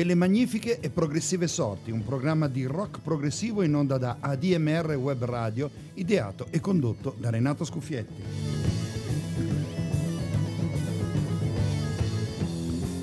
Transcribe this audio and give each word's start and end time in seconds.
Delle 0.00 0.14
magnifiche 0.14 0.80
e 0.80 0.88
progressive 0.88 1.46
sorti, 1.46 1.90
un 1.90 2.02
programma 2.02 2.48
di 2.48 2.64
rock 2.64 3.00
progressivo 3.02 3.62
in 3.62 3.74
onda 3.74 3.98
da 3.98 4.16
ADMR 4.18 4.94
Web 4.94 5.24
Radio, 5.24 5.70
ideato 5.92 6.46
e 6.48 6.58
condotto 6.58 7.14
da 7.18 7.28
Renato 7.28 7.66
Scuffietti. 7.66 8.22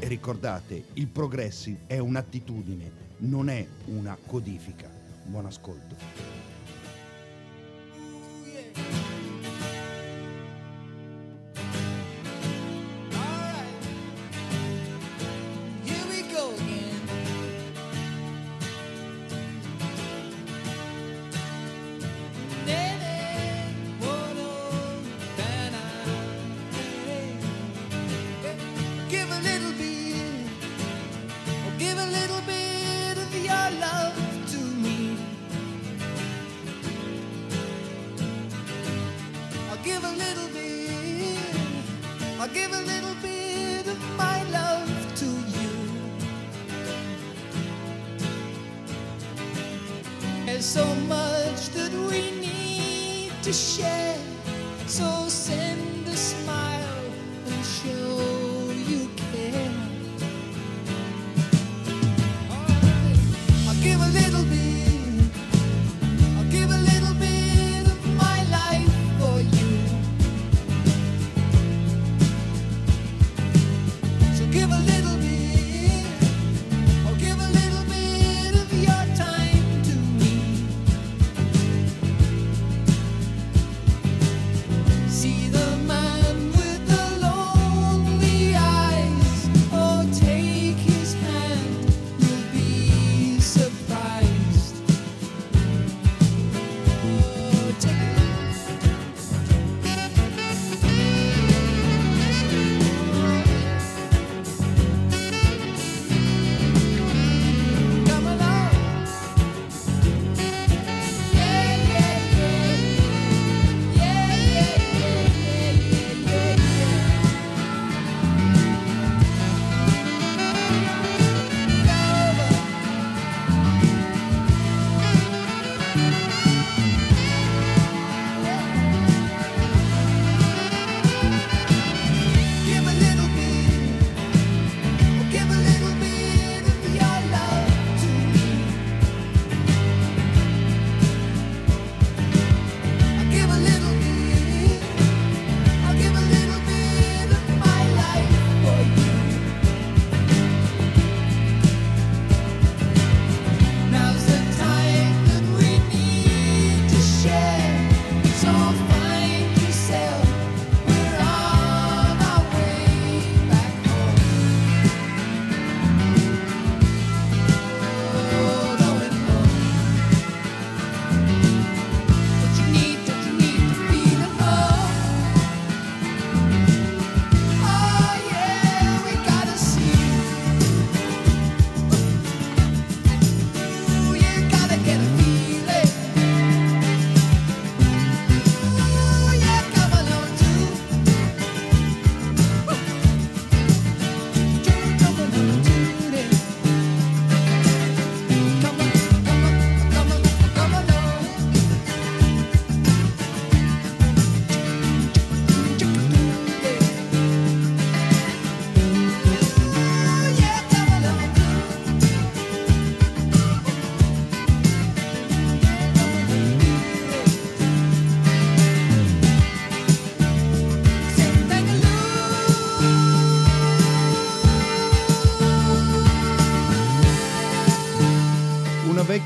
E 0.00 0.08
ricordate, 0.08 0.86
il 0.94 1.06
progressive 1.06 1.82
è 1.86 1.98
un'attitudine, 1.98 2.90
non 3.18 3.48
è 3.48 3.64
una 3.84 4.18
codifica. 4.26 4.90
Buon 5.26 5.46
ascolto. 5.46 5.94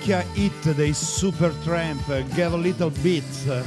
Vecchia 0.04 0.22
hit 0.34 0.74
dei 0.74 0.92
Supertramp, 0.92 2.06
Get 2.34 2.52
a 2.52 2.56
Little 2.56 2.90
Bit. 3.00 3.64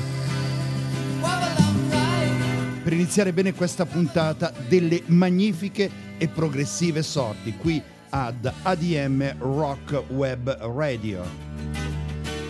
Per 2.84 2.94
iniziare 2.94 3.34
bene 3.34 3.56
questa 3.56 3.88
puntata 3.88 4.54
delle 4.68 5.01
magnifiche 5.07 5.89
e 6.19 6.28
progressive 6.28 7.01
sorti 7.01 7.56
qui 7.57 7.81
ad 8.10 8.51
ADM 8.62 9.39
Rock 9.39 10.04
Web 10.10 10.56
Radio. 10.75 11.87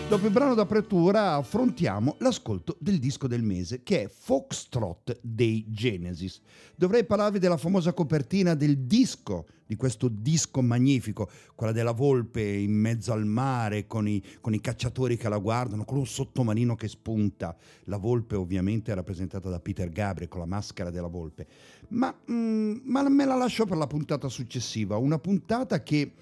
Dopo 0.08 0.24
il 0.24 0.32
brano 0.32 0.54
d'apertura 0.54 1.34
affrontiamo 1.34 2.16
l'ascolto 2.20 2.78
del 2.80 2.98
disco 2.98 3.26
del 3.26 3.42
mese 3.42 3.82
che 3.82 4.04
è 4.04 4.08
Foxtrot 4.08 5.18
dei 5.20 5.66
Genesis. 5.68 6.40
Dovrei 6.74 7.04
parlarvi 7.04 7.38
della 7.38 7.58
famosa 7.58 7.92
copertina 7.92 8.54
del 8.54 8.78
disco, 8.78 9.44
di 9.66 9.76
questo 9.76 10.08
disco 10.08 10.62
magnifico, 10.62 11.28
quella 11.54 11.72
della 11.72 11.92
volpe 11.92 12.40
in 12.40 12.72
mezzo 12.72 13.12
al 13.12 13.26
mare 13.26 13.86
con 13.86 14.08
i, 14.08 14.24
con 14.40 14.54
i 14.54 14.62
cacciatori 14.62 15.18
che 15.18 15.28
la 15.28 15.36
guardano, 15.36 15.84
con 15.84 15.98
un 15.98 16.06
sottomarino 16.06 16.74
che 16.74 16.88
spunta. 16.88 17.54
La 17.84 17.98
volpe 17.98 18.34
ovviamente 18.34 18.90
è 18.90 18.94
rappresentata 18.94 19.50
da 19.50 19.60
Peter 19.60 19.90
Gabriel 19.90 20.30
con 20.30 20.40
la 20.40 20.46
maschera 20.46 20.88
della 20.88 21.08
volpe. 21.08 21.46
Ma, 21.88 22.18
mm, 22.30 22.76
ma 22.84 23.06
me 23.10 23.26
la 23.26 23.36
lascio 23.36 23.66
per 23.66 23.76
la 23.76 23.86
puntata 23.86 24.30
successiva, 24.30 24.96
una 24.96 25.18
puntata 25.18 25.82
che... 25.82 26.12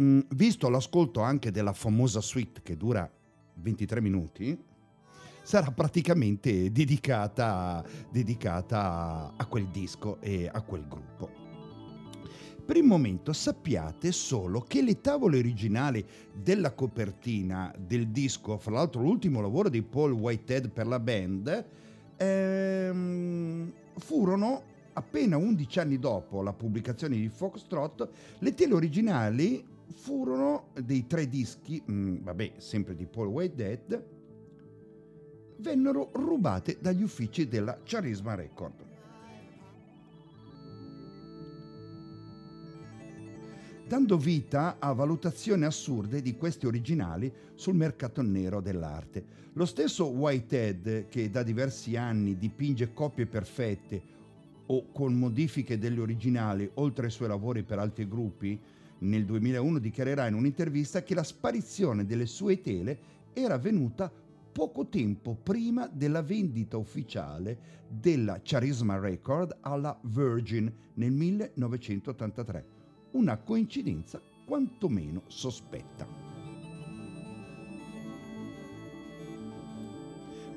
Mm, 0.00 0.20
visto 0.36 0.68
l'ascolto 0.68 1.22
anche 1.22 1.50
della 1.50 1.72
famosa 1.72 2.20
suite 2.20 2.60
che 2.62 2.76
dura 2.76 3.10
23 3.60 4.00
minuti, 4.00 4.58
sarà 5.42 5.70
praticamente 5.70 6.70
dedicata, 6.70 7.84
dedicata 8.10 9.32
a 9.36 9.46
quel 9.46 9.68
disco 9.68 10.20
e 10.20 10.48
a 10.52 10.60
quel 10.62 10.86
gruppo. 10.86 11.46
Per 12.68 12.76
il 12.76 12.84
momento 12.84 13.32
sappiate 13.32 14.12
solo 14.12 14.60
che 14.60 14.82
le 14.82 15.00
tavole 15.00 15.38
originali 15.38 16.04
della 16.34 16.74
copertina 16.74 17.74
del 17.78 18.08
disco, 18.08 18.58
fra 18.58 18.72
l'altro 18.72 19.00
l'ultimo 19.00 19.40
lavoro 19.40 19.70
di 19.70 19.80
Paul 19.80 20.12
Whitehead 20.12 20.68
per 20.68 20.86
la 20.86 21.00
band, 21.00 21.64
ehm, 22.18 23.72
furono 23.96 24.62
appena 24.92 25.38
11 25.38 25.78
anni 25.78 25.98
dopo 25.98 26.42
la 26.42 26.52
pubblicazione 26.52 27.16
di 27.16 27.30
Foxtrot, 27.30 28.08
le 28.40 28.52
tele 28.52 28.74
originali 28.74 29.64
furono 29.94 30.68
dei 30.82 31.06
tre 31.06 31.28
dischi, 31.28 31.82
mh, 31.84 31.92
mm, 31.92 32.16
vabbè, 32.22 32.52
sempre 32.58 32.94
di 32.94 33.06
Paul 33.06 33.28
Whitehead, 33.28 34.04
vennero 35.58 36.10
rubate 36.12 36.78
dagli 36.80 37.02
uffici 37.02 37.48
della 37.48 37.78
Charisma 37.82 38.34
Record. 38.34 38.86
dando 43.88 44.18
vita 44.18 44.76
a 44.78 44.92
valutazioni 44.92 45.64
assurde 45.64 46.20
di 46.20 46.36
questi 46.36 46.66
originali 46.66 47.32
sul 47.54 47.74
mercato 47.74 48.20
nero 48.20 48.60
dell'arte. 48.60 49.24
Lo 49.54 49.64
stesso 49.64 50.10
Whitehead, 50.10 51.08
che 51.08 51.30
da 51.30 51.42
diversi 51.42 51.96
anni 51.96 52.36
dipinge 52.36 52.92
copie 52.92 53.24
perfette 53.24 54.02
o 54.66 54.92
con 54.92 55.14
modifiche 55.14 55.78
delle 55.78 56.00
originali, 56.00 56.70
oltre 56.74 57.06
ai 57.06 57.10
suoi 57.10 57.28
lavori 57.28 57.62
per 57.62 57.78
altri 57.78 58.06
gruppi, 58.06 58.60
nel 59.00 59.24
2001 59.24 59.78
dichiarerà 59.78 60.26
in 60.26 60.34
un'intervista 60.34 61.02
che 61.02 61.14
la 61.14 61.22
sparizione 61.22 62.04
delle 62.04 62.26
sue 62.26 62.60
tele 62.60 62.98
era 63.32 63.54
avvenuta 63.54 64.10
poco 64.52 64.86
tempo 64.88 65.36
prima 65.40 65.86
della 65.86 66.22
vendita 66.22 66.76
ufficiale 66.76 67.86
della 67.88 68.40
Charisma 68.42 68.98
Record 68.98 69.58
alla 69.60 69.96
Virgin 70.02 70.72
nel 70.94 71.12
1983. 71.12 72.64
Una 73.12 73.36
coincidenza 73.38 74.20
quantomeno 74.44 75.22
sospetta. 75.26 76.28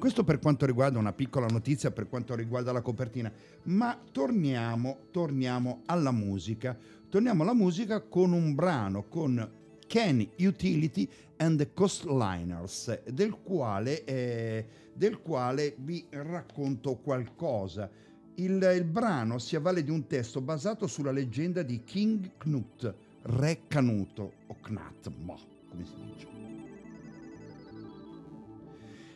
Questo 0.01 0.23
per 0.23 0.39
quanto 0.39 0.65
riguarda 0.65 0.97
una 0.97 1.13
piccola 1.13 1.45
notizia 1.45 1.91
per 1.91 2.09
quanto 2.09 2.33
riguarda 2.33 2.71
la 2.71 2.81
copertina, 2.81 3.31
ma 3.65 3.95
torniamo, 4.11 4.97
torniamo 5.11 5.83
alla 5.85 6.09
musica. 6.09 6.75
Torniamo 7.11 7.43
alla 7.43 7.53
musica 7.53 7.99
con 7.99 8.31
un 8.31 8.55
brano 8.55 9.09
con 9.09 9.51
Ken 9.85 10.25
Utility 10.39 11.09
and 11.35 11.57
the 11.57 11.73
Coastliners, 11.73 13.03
del 13.03 13.31
quale, 13.43 14.05
eh, 14.05 14.65
del 14.93 15.19
quale 15.19 15.75
vi 15.79 16.05
racconto 16.09 16.95
qualcosa. 16.95 17.91
Il, 18.35 18.65
il, 18.73 18.85
brano 18.85 19.39
si 19.39 19.57
avvale 19.57 19.83
di 19.83 19.91
un 19.91 20.07
testo 20.07 20.39
basato 20.39 20.87
sulla 20.87 21.11
leggenda 21.11 21.63
di 21.63 21.83
King 21.83 22.37
Knut, 22.37 22.95
re 23.23 23.63
Canuto, 23.67 24.31
o 24.47 24.55
Knat, 24.61 25.09
boh, 25.09 25.39
come 25.67 25.83
si 25.83 25.95
dice 26.05 26.29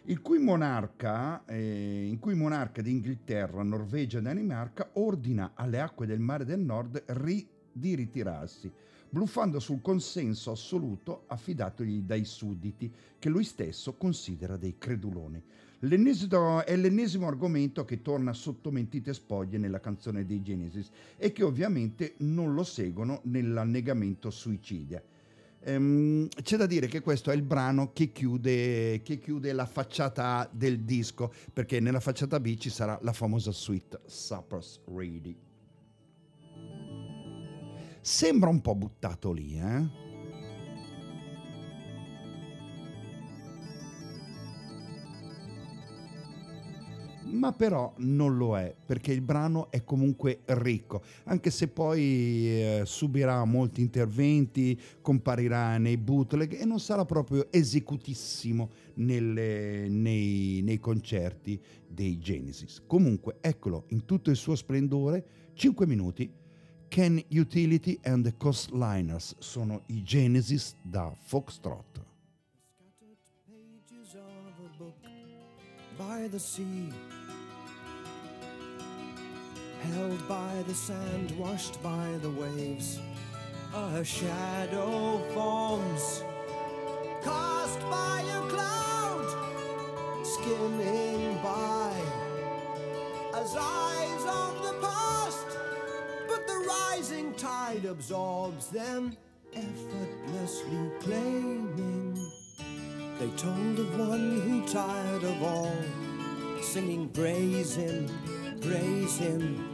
il 0.08 0.22
cui 0.22 0.38
monarca, 0.38 1.46
eh, 1.46 2.08
in 2.08 2.20
cui 2.20 2.36
monarca 2.36 2.82
di 2.82 2.92
Inghilterra, 2.92 3.64
Norvegia 3.64 4.20
e 4.20 4.22
Danimarca 4.22 4.90
ordina 4.94 5.54
alle 5.56 5.80
acque 5.80 6.06
del 6.06 6.20
mare 6.20 6.46
del 6.46 6.60
nord 6.60 7.02
ri- 7.08 7.55
di 7.78 7.94
ritirarsi, 7.96 8.72
bluffando 9.10 9.60
sul 9.60 9.82
consenso 9.82 10.52
assoluto 10.52 11.24
affidatogli 11.28 12.02
dai 12.02 12.24
sudditi, 12.24 12.92
che 13.20 13.30
lui 13.30 13.44
stesso 13.44 13.94
considera 13.94 14.56
dei 14.56 14.76
creduloni. 14.78 15.44
L'ennesimo, 15.80 16.64
è 16.64 16.76
l'ennesimo 16.76 17.28
argomento 17.28 17.84
che 17.84 18.02
torna 18.02 18.32
sotto 18.34 18.72
mentite 18.72 19.14
spoglie 19.14 19.58
nella 19.58 19.82
canzone 19.82 20.26
dei 20.26 20.42
Genesis 20.42 20.90
e 21.18 21.32
che 21.34 21.44
ovviamente 21.44 22.14
non 22.20 22.54
lo 22.54 22.64
seguono 22.64 23.20
nell'annegamento 23.24 24.30
suicidia. 24.30 25.04
Ehm, 25.68 26.28
c'è 26.44 26.58
da 26.58 26.66
dire 26.66 26.88
che 26.88 27.02
questo 27.02 27.32
è 27.32 27.36
il 27.36 27.42
brano 27.42 27.92
che 27.92 28.12
chiude, 28.12 29.02
che 29.04 29.20
chiude, 29.20 29.52
la 29.52 29.66
facciata 29.66 30.38
A 30.38 30.50
del 30.52 30.82
disco, 30.82 31.34
perché 31.52 31.80
nella 31.80 32.00
facciata 32.00 32.40
B 32.40 32.56
ci 32.56 32.70
sarà 32.70 32.98
la 33.02 33.14
famosa 33.14 33.52
suite 33.52 34.00
Supper's 34.06 34.80
Ready. 34.86 35.45
Sembra 38.08 38.52
un 38.52 38.62
po' 38.62 38.76
buttato 38.76 39.32
lì, 39.32 39.58
eh? 39.58 40.04
ma 47.32 47.52
però 47.52 47.92
non 47.98 48.38
lo 48.38 48.60
è 48.60 48.76
perché 48.86 49.12
il 49.12 49.22
brano 49.22 49.72
è 49.72 49.84
comunque 49.84 50.42
ricco, 50.46 51.02
anche 51.24 51.50
se 51.50 51.68
poi 51.68 52.00
eh, 52.02 52.82
subirà 52.86 53.44
molti 53.44 53.82
interventi, 53.82 54.80
comparirà 55.02 55.80
nei 55.80 55.98
bootleg 55.98 56.62
e 56.62 56.64
non 56.64 56.80
sarà 56.80 57.06
proprio 57.06 57.52
esecutissimo 57.52 58.70
nelle, 58.98 59.90
nei, 59.90 60.62
nei 60.64 60.80
concerti 60.80 61.60
dei 61.88 62.20
Genesis. 62.20 62.84
Comunque 62.86 63.38
eccolo 63.42 63.86
in 63.88 64.06
tutto 64.06 64.30
il 64.30 64.36
suo 64.36 64.56
splendore, 64.56 65.26
5 65.56 65.88
minuti. 65.88 66.44
Ken 66.96 67.22
Utility 67.28 68.00
and 68.06 68.24
the 68.24 68.32
Coastliners 68.32 69.36
sono 69.40 69.82
i 69.90 70.02
Genesis 70.02 70.76
da 70.82 71.12
Foxtrot. 71.28 72.00
by 75.98 76.30
the 76.30 76.40
sea 76.40 76.94
held 79.92 80.26
by 80.30 80.64
the 80.68 80.74
sand, 80.74 81.32
washed 81.38 81.84
by 81.84 82.18
the 82.22 82.30
waves. 82.30 83.02
A 83.74 84.02
shadow 84.02 85.20
forms, 85.34 86.24
cast 87.22 87.80
by 87.92 88.22
a 88.22 88.42
cloud, 88.48 89.28
skimming 90.24 91.38
by, 91.44 91.92
as 93.34 93.54
eyes 93.58 94.26
of 94.26 94.64
the 94.64 94.74
past. 94.82 95.05
The 96.48 96.66
rising 96.68 97.34
tide 97.34 97.86
absorbs 97.86 98.68
them, 98.68 99.16
effortlessly 99.54 100.92
claiming. 101.00 102.18
They 103.20 103.30
told 103.38 103.80
of 103.80 103.98
one 104.00 104.42
who, 104.42 104.68
tired 104.68 105.24
of 105.24 105.44
all, 105.44 105.72
singing 106.62 107.08
brazen 107.08 108.10
praise 108.62 109.18
him. 109.18 109.70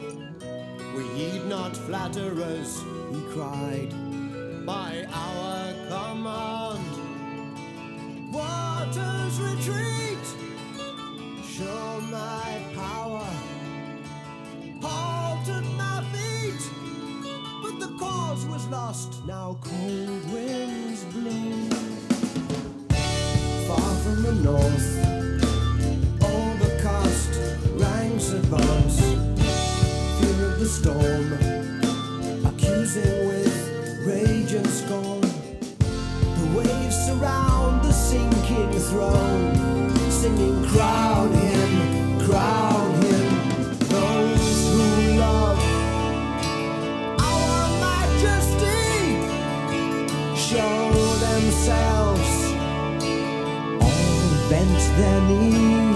We 0.96 1.04
heed 1.18 1.46
not 1.46 1.75
flatterers, 1.75 2.82
he 3.12 3.22
cried, 3.32 3.92
by 4.66 5.08
our 5.12 5.74
command. 5.88 6.94
Waters 8.34 9.40
retreat, 9.40 10.25
show 11.46 12.01
my 12.12 12.62
power. 12.75 13.28
Halted 14.82 15.66
my 15.78 16.04
the 17.81 17.97
cause 17.97 18.45
was 18.45 18.67
lost. 18.67 19.25
Now 19.25 19.57
cold 19.61 20.31
winds 20.31 21.03
blow. 21.13 21.51
Far 23.67 23.91
from 24.03 24.23
the 24.23 24.33
north 24.43 25.11
bombs, 28.51 29.00
fear 30.19 30.45
of 30.45 30.59
the 30.59 30.65
storm, 30.65 31.31
accusing 32.45 33.27
with 33.29 34.05
rage 34.05 34.53
and 34.53 34.67
scorn. 34.67 35.21
The 35.21 36.47
waves 36.57 36.97
surround 37.05 37.81
the 37.81 37.93
sinking 37.93 38.71
throne, 38.89 39.95
singing, 40.09 40.65
Crown 40.67 41.11
their 54.89 55.21
knees. 55.21 55.90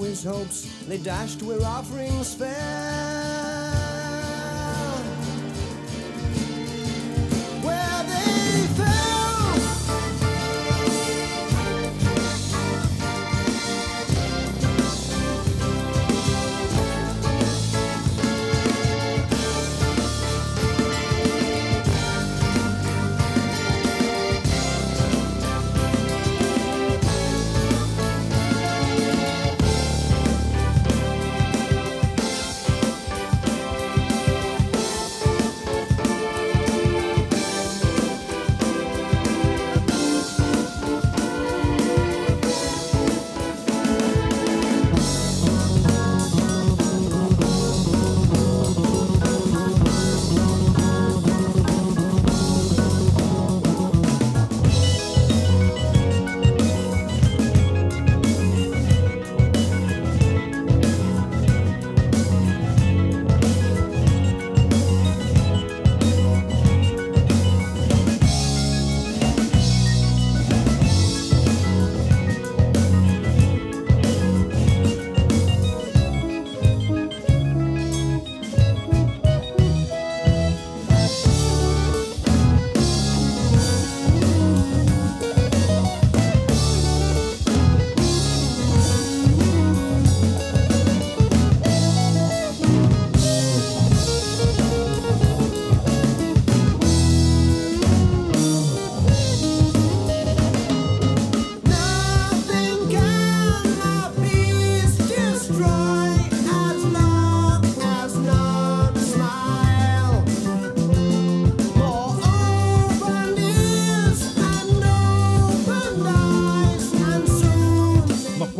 His 0.00 0.24
hopes 0.24 0.68
they 0.86 0.98
dashed 0.98 1.42
where 1.42 1.62
offerings 1.62 2.34
fell. 2.34 2.83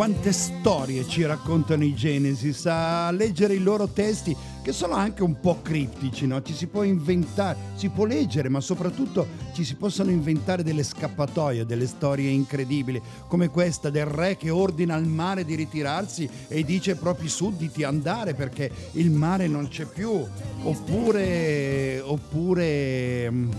Quante 0.05 0.33
storie 0.33 1.09
ci 1.09 1.25
raccontano 1.25 1.83
i 1.83 1.95
Genesis, 1.95 2.67
a 2.67 3.11
leggere 3.11 3.55
i 3.55 3.59
loro 3.59 3.87
testi 3.89 4.37
che 4.63 4.71
sono 4.71 4.97
anche 4.97 5.23
un 5.23 5.41
po' 5.41 5.63
criptici, 5.63 6.27
no? 6.27 6.43
Ci 6.43 6.53
si 6.53 6.67
può 6.67 6.83
inventare, 6.83 7.57
si 7.75 7.89
può 7.89 8.05
leggere, 8.05 8.51
ma 8.51 8.61
soprattutto 8.61 9.27
ci 9.55 9.65
si 9.65 9.77
possono 9.77 10.11
inventare 10.11 10.63
delle 10.63 10.83
scappatoie, 10.83 11.65
delle 11.65 11.87
storie 11.87 12.29
incredibili, 12.29 13.01
come 13.29 13.49
questa 13.49 13.89
del 13.89 14.05
re 14.05 14.37
che 14.37 14.51
ordina 14.51 14.95
al 14.95 15.07
mare 15.07 15.43
di 15.43 15.55
ritirarsi 15.55 16.29
e 16.49 16.63
dice 16.65 16.91
ai 16.91 16.99
propri 16.99 17.29
sudditi 17.29 17.83
andare 17.83 18.35
perché 18.35 18.71
il 18.93 19.11
mare 19.11 19.47
non 19.47 19.69
c'è 19.69 19.87
più, 19.87 20.23
oppure 20.65 22.03
oppure 22.05 23.31
mm, 23.31 23.51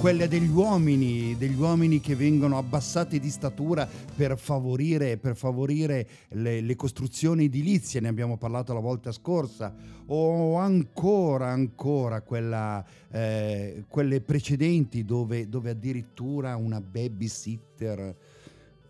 quelle 0.00 0.28
degli 0.28 0.48
uomini, 0.48 1.36
degli 1.36 1.60
uomini 1.60 2.00
che 2.00 2.16
vengono 2.16 2.56
abbassati 2.56 3.20
di 3.20 3.28
statura 3.28 3.86
per 4.16 4.38
favorire, 4.38 5.18
per 5.18 5.36
favorire 5.36 6.08
le, 6.28 6.62
le, 6.62 6.74
costruzioni 6.74 7.44
edilizie, 7.44 8.00
ne 8.00 8.08
abbiamo 8.08 8.38
parlato 8.38 8.72
la 8.72 8.80
volta 8.80 9.12
scorsa, 9.12 9.74
o 10.06 10.56
ancora, 10.56 11.48
ancora 11.48 12.22
quella, 12.22 12.82
eh, 13.10 13.84
quelle 13.88 14.22
precedenti 14.22 15.04
dove, 15.04 15.50
dove 15.50 15.68
addirittura 15.68 16.56
una 16.56 16.80
babysitter 16.80 18.16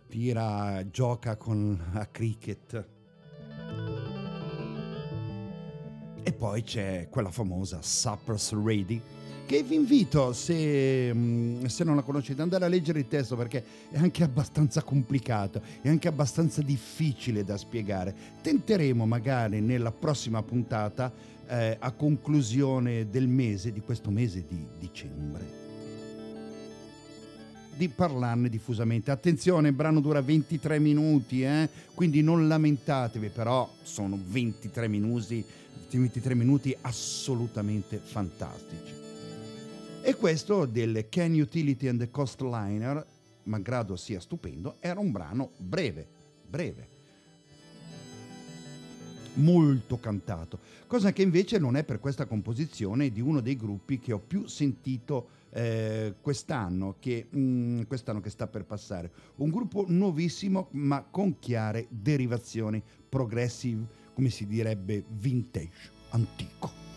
tira, 0.08 0.88
gioca 0.92 1.36
con 1.36 1.76
a 1.92 2.06
cricket. 2.06 2.88
E 6.22 6.32
poi 6.32 6.62
c'è 6.62 7.08
quella 7.10 7.32
famosa 7.32 7.80
Supper's 7.82 8.52
Ready 8.52 9.02
che 9.50 9.64
vi 9.64 9.74
invito, 9.74 10.32
se, 10.32 11.12
mm, 11.12 11.64
se, 11.64 11.82
non 11.82 11.96
la 11.96 12.02
conoscete, 12.02 12.40
andare 12.40 12.66
a 12.66 12.68
leggere 12.68 13.00
il 13.00 13.08
testo 13.08 13.34
perché 13.34 13.64
è 13.90 13.98
anche 13.98 14.22
abbastanza 14.22 14.80
complicato, 14.84 15.60
è 15.80 15.88
anche 15.88 16.06
abbastanza 16.06 16.62
difficile 16.62 17.42
da 17.42 17.56
spiegare. 17.56 18.14
Tenteremo 18.42 19.06
magari 19.06 19.60
nella 19.60 19.90
prossima 19.90 20.40
puntata, 20.44 21.12
eh, 21.48 21.76
a 21.80 21.90
conclusione 21.90 23.10
del 23.10 23.26
mese, 23.26 23.72
di 23.72 23.80
questo 23.80 24.10
mese 24.10 24.44
di 24.46 24.64
dicembre, 24.78 25.44
di 27.74 27.88
parlarne 27.88 28.48
diffusamente. 28.48 29.10
Attenzione, 29.10 29.70
il 29.70 29.74
brano 29.74 29.98
dura 29.98 30.22
23 30.22 30.78
minuti, 30.78 31.42
eh? 31.42 31.68
quindi 31.96 32.22
non 32.22 32.46
lamentatevi, 32.46 33.30
però 33.30 33.68
sono 33.82 34.16
23 34.28 34.86
minuti, 34.86 35.44
23 35.90 36.36
minuti 36.36 36.72
assolutamente 36.82 38.00
fantastici. 38.00 38.99
E 40.02 40.16
questo 40.16 40.64
del 40.64 41.08
Can 41.10 41.38
Utility 41.38 41.86
and 41.86 41.98
the 41.98 42.10
Coastliner, 42.10 43.04
malgrado 43.44 43.96
sia 43.96 44.18
stupendo, 44.18 44.76
era 44.80 44.98
un 44.98 45.10
brano 45.10 45.50
breve, 45.58 46.08
breve, 46.48 46.88
molto 49.34 50.00
cantato, 50.00 50.58
cosa 50.86 51.12
che 51.12 51.20
invece 51.20 51.58
non 51.58 51.76
è 51.76 51.84
per 51.84 52.00
questa 52.00 52.24
composizione 52.24 53.10
di 53.10 53.20
uno 53.20 53.40
dei 53.40 53.56
gruppi 53.56 53.98
che 53.98 54.12
ho 54.12 54.18
più 54.18 54.46
sentito 54.46 55.28
eh, 55.50 56.14
quest'anno, 56.20 56.96
che, 56.98 57.28
mm, 57.36 57.82
quest'anno 57.82 58.20
che 58.20 58.30
sta 58.30 58.46
per 58.46 58.64
passare. 58.64 59.12
Un 59.36 59.50
gruppo 59.50 59.84
nuovissimo 59.86 60.68
ma 60.72 61.02
con 61.02 61.38
chiare 61.38 61.86
derivazioni 61.90 62.82
progressive, 63.06 63.86
come 64.14 64.30
si 64.30 64.46
direbbe 64.46 65.04
vintage, 65.08 65.90
antico. 66.10 66.89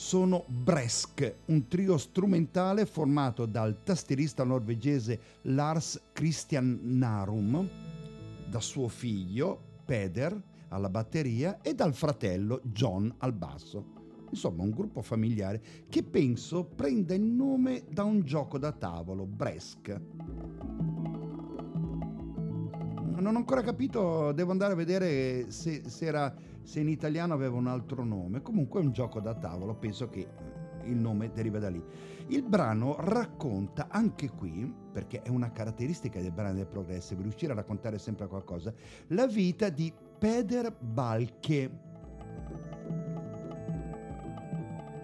Sono 0.00 0.44
Bresk, 0.46 1.34
un 1.44 1.68
trio 1.68 1.98
strumentale 1.98 2.86
formato 2.86 3.44
dal 3.44 3.82
tastierista 3.82 4.44
norvegese 4.44 5.20
Lars 5.42 6.00
Christian 6.14 6.80
Narum, 6.82 7.68
da 8.48 8.60
suo 8.60 8.88
figlio 8.88 9.60
Peder 9.84 10.42
alla 10.68 10.88
batteria 10.88 11.60
e 11.60 11.74
dal 11.74 11.92
fratello 11.92 12.62
John 12.64 13.14
al 13.18 13.34
basso. 13.34 13.84
Insomma, 14.30 14.62
un 14.62 14.70
gruppo 14.70 15.02
familiare 15.02 15.60
che 15.90 16.02
penso 16.02 16.64
prenda 16.64 17.12
il 17.12 17.20
nome 17.20 17.82
da 17.86 18.02
un 18.02 18.22
gioco 18.22 18.56
da 18.56 18.72
tavolo, 18.72 19.26
Bresk. 19.26 20.00
Non 23.16 23.34
ho 23.34 23.38
ancora 23.38 23.60
capito, 23.60 24.32
devo 24.32 24.50
andare 24.50 24.72
a 24.72 24.76
vedere 24.76 25.50
se, 25.50 25.82
se, 25.86 26.06
era, 26.06 26.34
se 26.62 26.80
in 26.80 26.88
italiano 26.88 27.34
aveva 27.34 27.56
un 27.56 27.66
altro 27.66 28.04
nome. 28.04 28.42
Comunque 28.42 28.80
è 28.80 28.84
un 28.84 28.92
gioco 28.92 29.20
da 29.20 29.34
tavolo, 29.34 29.74
penso 29.74 30.08
che 30.08 30.26
il 30.84 30.96
nome 30.96 31.30
deriva 31.32 31.58
da 31.58 31.68
lì. 31.68 31.82
Il 32.28 32.42
brano 32.42 32.96
racconta 32.98 33.88
anche 33.90 34.30
qui, 34.30 34.72
perché 34.92 35.22
è 35.22 35.28
una 35.28 35.50
caratteristica 35.50 36.20
del 36.20 36.32
brano 36.32 36.54
del 36.54 36.66
progressive, 36.66 37.22
riuscire 37.22 37.52
a 37.52 37.56
raccontare 37.56 37.98
sempre 37.98 38.26
qualcosa, 38.26 38.72
la 39.08 39.26
vita 39.26 39.68
di 39.68 39.92
Peder 40.18 40.74
Balke 40.78 41.88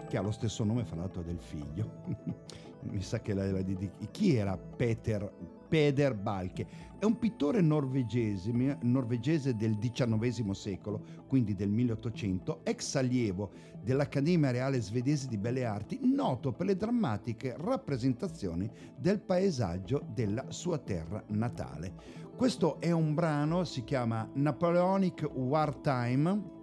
che 0.06 0.16
ha 0.16 0.20
lo 0.20 0.30
stesso 0.30 0.64
nome 0.64 0.84
fra 0.84 0.96
l'altro 0.96 1.22
del 1.22 1.38
figlio. 1.38 2.02
Mi 2.82 3.02
sa 3.02 3.20
che 3.20 3.34
la, 3.34 3.50
la, 3.50 3.62
di, 3.62 3.90
chi 4.10 4.36
era 4.36 4.56
Peter, 4.56 5.30
Peder 5.68 6.14
Balke? 6.14 6.66
È 6.98 7.04
un 7.04 7.18
pittore 7.18 7.60
norvegese, 7.60 8.52
norvegese 8.82 9.54
del 9.54 9.78
XIX 9.78 10.50
secolo, 10.52 11.02
quindi 11.26 11.54
del 11.54 11.70
1800, 11.70 12.60
ex 12.64 12.94
allievo 12.94 13.50
dell'Accademia 13.82 14.50
Reale 14.50 14.80
Svedese 14.80 15.28
di 15.28 15.36
Belle 15.36 15.64
Arti, 15.64 16.00
noto 16.02 16.52
per 16.52 16.66
le 16.66 16.76
drammatiche 16.76 17.54
rappresentazioni 17.58 18.70
del 18.96 19.20
paesaggio 19.20 20.06
della 20.14 20.46
sua 20.48 20.78
terra 20.78 21.22
natale. 21.28 21.92
Questo 22.34 22.80
è 22.80 22.90
un 22.90 23.14
brano, 23.14 23.64
si 23.64 23.84
chiama 23.84 24.28
Napoleonic 24.34 25.30
Wartime, 25.34 26.54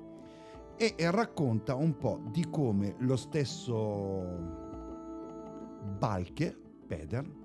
e 0.75 0.95
racconta 1.11 1.75
un 1.75 1.97
po' 1.97 2.19
di 2.31 2.49
come 2.49 2.95
lo 2.99 3.15
stesso 3.15 4.71
Balche, 5.97 6.57
Peder, 6.87 7.42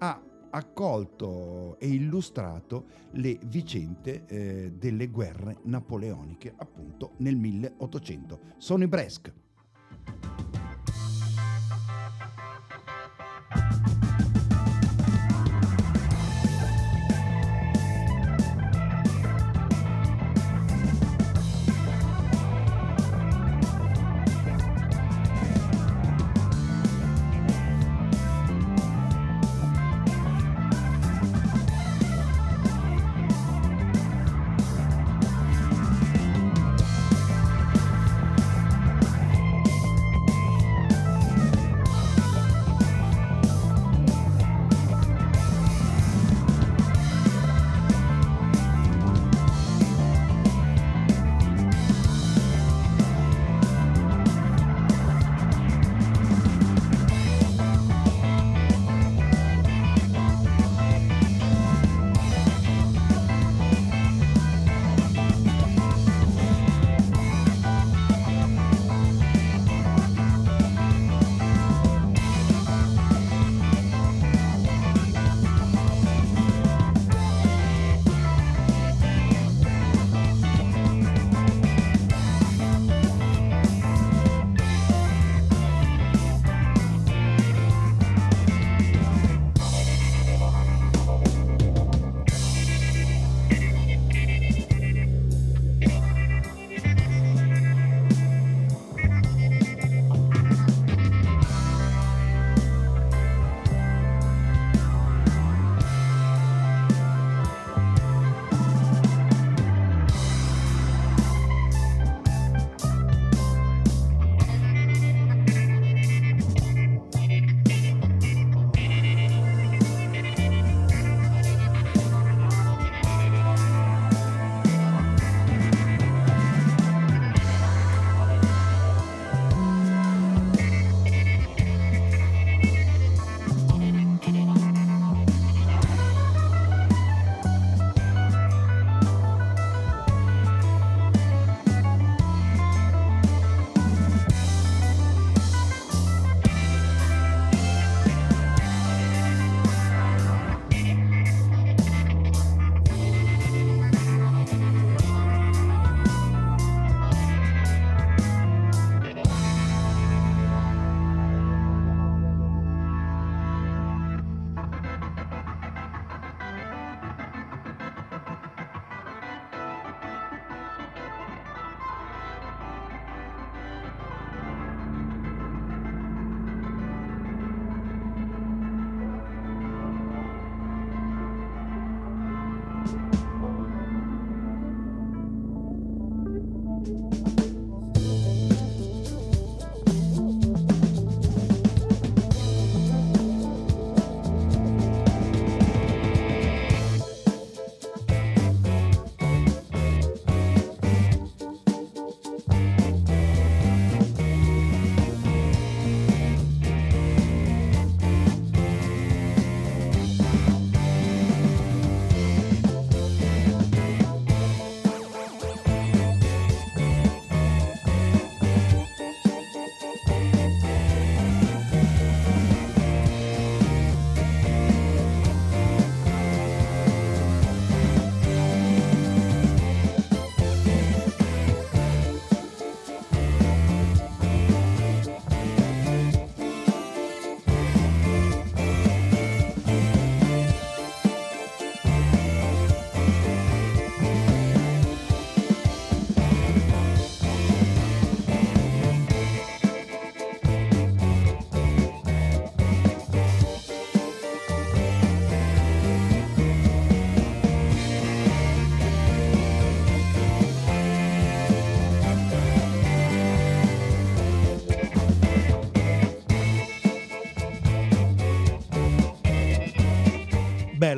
ha 0.00 0.20
accolto 0.50 1.78
e 1.78 1.88
illustrato 1.88 2.86
le 3.12 3.38
vicende 3.46 4.24
eh, 4.26 4.72
delle 4.72 5.08
guerre 5.08 5.58
napoleoniche 5.64 6.52
appunto 6.56 7.12
nel 7.18 7.36
1800. 7.36 8.40
Sono 8.56 8.84
i 8.84 8.88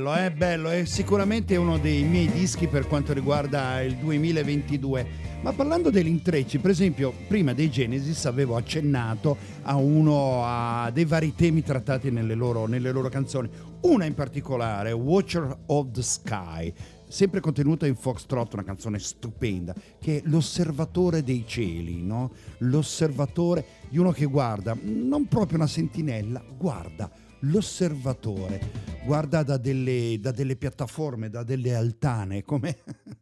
Bresk. 0.02 0.26
è 0.26 0.30
bello, 0.30 0.68
è 0.70 0.84
sicuramente 0.84 1.56
uno 1.56 1.78
dei 1.78 2.02
miei 2.02 2.30
dischi 2.30 2.66
per 2.66 2.86
quanto 2.86 3.12
riguarda 3.12 3.80
il 3.82 3.96
2022. 3.96 5.30
Ma 5.42 5.52
parlando 5.52 5.90
degli 5.90 6.06
intrecci, 6.06 6.58
per 6.58 6.70
esempio, 6.70 7.12
prima 7.26 7.52
dei 7.52 7.68
Genesis 7.70 8.26
avevo 8.26 8.56
accennato 8.56 9.36
a 9.62 9.76
uno 9.76 10.42
a 10.44 10.90
dei 10.92 11.04
vari 11.04 11.34
temi 11.34 11.62
trattati 11.62 12.10
nelle 12.10 12.34
loro, 12.34 12.66
nelle 12.66 12.92
loro 12.92 13.08
canzoni. 13.08 13.48
Una 13.82 14.04
in 14.04 14.14
particolare, 14.14 14.92
Watcher 14.92 15.58
of 15.66 15.90
the 15.90 16.02
Sky, 16.02 16.72
sempre 17.08 17.40
contenuta 17.40 17.86
in 17.86 17.96
Foxtrot, 17.96 18.52
una 18.54 18.62
canzone 18.62 19.00
stupenda, 19.00 19.74
che 20.00 20.18
è 20.18 20.22
l'osservatore 20.26 21.24
dei 21.24 21.44
cieli, 21.46 22.02
no? 22.02 22.32
L'osservatore 22.58 23.64
di 23.88 23.98
uno 23.98 24.12
che 24.12 24.26
guarda, 24.26 24.76
non 24.80 25.26
proprio 25.26 25.58
una 25.58 25.66
sentinella, 25.66 26.42
guarda 26.56 27.10
l'osservatore, 27.40 28.60
guarda 29.04 29.42
da 29.42 29.56
delle, 29.56 30.18
da 30.20 30.30
delle 30.30 30.56
piattaforme, 30.56 31.28
da 31.28 31.42
delle 31.42 31.74
altane, 31.74 32.42
come... 32.42 32.78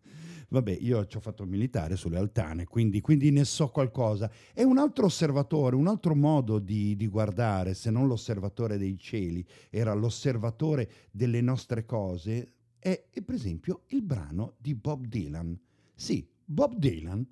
Vabbè, 0.52 0.76
io 0.80 1.06
ci 1.06 1.16
ho 1.16 1.20
fatto 1.20 1.44
il 1.44 1.48
militare 1.48 1.94
sulle 1.94 2.18
altane, 2.18 2.64
quindi, 2.64 3.00
quindi, 3.00 3.30
ne 3.30 3.44
so 3.44 3.68
qualcosa. 3.68 4.28
È 4.52 4.64
un 4.64 4.78
altro 4.78 5.04
osservatore, 5.04 5.76
un 5.76 5.86
altro 5.86 6.16
modo 6.16 6.58
di, 6.58 6.96
di, 6.96 7.06
guardare, 7.06 7.72
se 7.72 7.92
non 7.92 8.08
l'osservatore 8.08 8.76
dei 8.76 8.98
cieli, 8.98 9.46
era 9.70 9.94
l'osservatore 9.94 10.90
delle 11.12 11.40
nostre 11.40 11.84
cose, 11.86 12.54
è, 12.80 13.04
è 13.10 13.22
per 13.22 13.36
esempio 13.36 13.82
il 13.90 14.02
brano 14.02 14.54
di 14.58 14.74
Bob 14.74 15.06
Dylan. 15.06 15.56
Sì, 15.94 16.28
Bob 16.44 16.74
Dylan, 16.74 17.24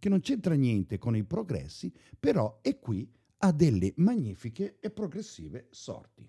che 0.00 0.08
non 0.08 0.18
c'entra 0.18 0.54
niente 0.54 0.98
con 0.98 1.14
i 1.14 1.22
progressi, 1.22 1.92
però 2.18 2.58
è 2.60 2.76
qui 2.80 3.08
a 3.38 3.52
delle 3.52 3.92
magnifiche 3.98 4.78
e 4.80 4.90
progressive 4.90 5.68
sorti. 5.70 6.28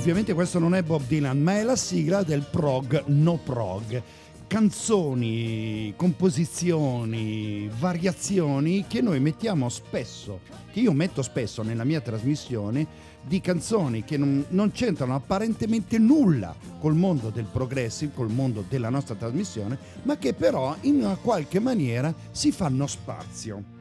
Ovviamente 0.00 0.32
questo 0.32 0.58
non 0.58 0.74
è 0.74 0.82
Bob 0.82 1.02
Dylan, 1.06 1.42
ma 1.42 1.58
è 1.58 1.62
la 1.62 1.76
sigla 1.76 2.22
del 2.22 2.46
prog 2.50 3.04
no 3.08 3.36
prog. 3.36 4.02
Canzoni, 4.46 5.92
composizioni, 5.94 7.70
variazioni 7.78 8.86
che 8.88 9.02
noi 9.02 9.20
mettiamo 9.20 9.68
spesso, 9.68 10.40
che 10.72 10.80
io 10.80 10.94
metto 10.94 11.20
spesso 11.20 11.62
nella 11.62 11.84
mia 11.84 12.00
trasmissione, 12.00 12.86
di 13.20 13.42
canzoni 13.42 14.02
che 14.02 14.16
non, 14.16 14.42
non 14.48 14.72
c'entrano 14.72 15.14
apparentemente 15.14 15.98
nulla 15.98 16.56
col 16.80 16.94
mondo 16.94 17.28
del 17.28 17.44
progressive, 17.44 18.14
col 18.14 18.30
mondo 18.30 18.64
della 18.66 18.88
nostra 18.88 19.16
trasmissione, 19.16 19.78
ma 20.04 20.16
che 20.16 20.32
però 20.32 20.74
in 20.80 20.94
una 20.94 21.16
qualche 21.16 21.60
maniera 21.60 22.12
si 22.30 22.52
fanno 22.52 22.86
spazio 22.86 23.78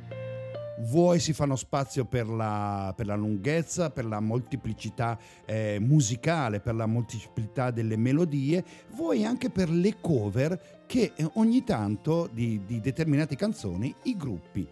vuoi 0.80 1.20
si 1.20 1.34
fanno 1.34 1.56
spazio 1.56 2.06
per 2.06 2.28
la, 2.28 2.94
per 2.96 3.06
la 3.06 3.16
lunghezza, 3.16 3.90
per 3.90 4.06
la 4.06 4.20
molteplicità 4.20 5.18
eh, 5.46 5.78
musicale, 5.80 6.60
per 6.60 6.76
la 6.76 6.86
molteplicità 6.86 7.72
delle 7.72 7.98
melodie, 7.98 8.64
vuoi 8.92 9.26
anche 9.26 9.50
per 9.50 9.70
le 9.70 9.96
cover 10.00 10.84
che 10.86 11.12
eh, 11.16 11.30
ogni 11.34 11.64
tanto 11.64 12.30
di, 12.32 12.62
di 12.66 12.80
determinate 12.80 13.36
canzoni 13.36 13.94
i 14.04 14.16
gruppi 14.16 14.68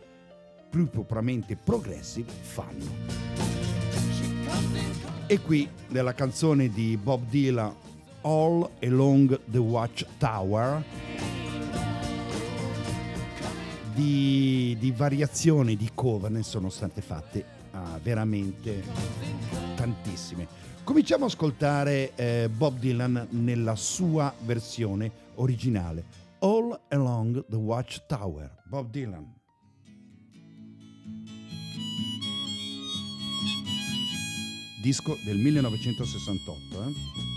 più 0.69 0.89
propriamente 0.89 1.55
progressive 1.55 2.31
fanno. 2.41 2.85
E 5.27 5.41
qui 5.41 5.67
nella 5.89 6.13
canzone 6.13 6.69
di 6.69 6.97
Bob 6.97 7.27
Dylan 7.27 7.73
All 8.21 8.69
Along 8.81 9.39
the 9.45 9.57
Watchtower 9.57 10.83
di, 13.97 14.77
di 14.79 14.91
variazioni 14.91 15.75
di 15.75 15.89
cover 15.95 16.29
ne 16.29 16.43
sono 16.43 16.69
state 16.69 17.01
fatte 17.01 17.43
ah, 17.71 17.99
veramente 18.01 18.83
tantissime. 19.75 20.47
Cominciamo 20.83 21.25
ad 21.25 21.31
ascoltare 21.31 22.13
eh, 22.15 22.47
Bob 22.47 22.77
Dylan 22.77 23.27
nella 23.31 23.75
sua 23.75 24.31
versione 24.45 25.11
originale. 25.35 26.25
All 26.39 26.79
Along 26.89 27.43
the 27.49 27.55
Watchtower. 27.55 28.61
Bob 28.65 28.91
Dylan. 28.91 29.33
Disco 34.79 35.17
del 35.25 35.37
1968. 35.37 36.83
Eh? 36.83 37.36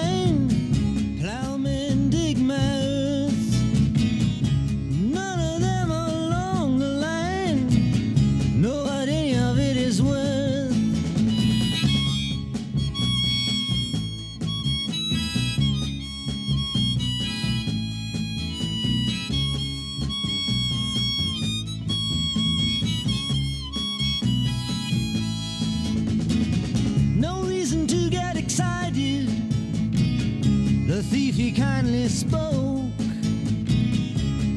he 31.41 31.51
kindly 31.51 32.07
spoke. 32.07 32.95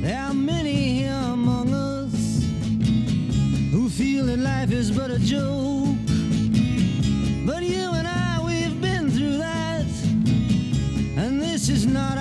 There 0.02 0.20
are 0.20 0.34
many 0.34 0.98
here 0.98 1.22
among 1.32 1.72
us 1.72 2.44
who 3.70 3.88
feel 3.88 4.26
that 4.26 4.38
life 4.38 4.70
is 4.70 4.90
but 4.90 5.10
a 5.10 5.18
joke. 5.18 5.96
But 7.46 7.62
you 7.62 7.88
and 7.98 8.06
I, 8.06 8.42
we've 8.44 8.78
been 8.82 9.10
through 9.10 9.38
that, 9.38 9.86
and 11.16 11.40
this 11.40 11.70
is 11.70 11.86
not 11.86 12.18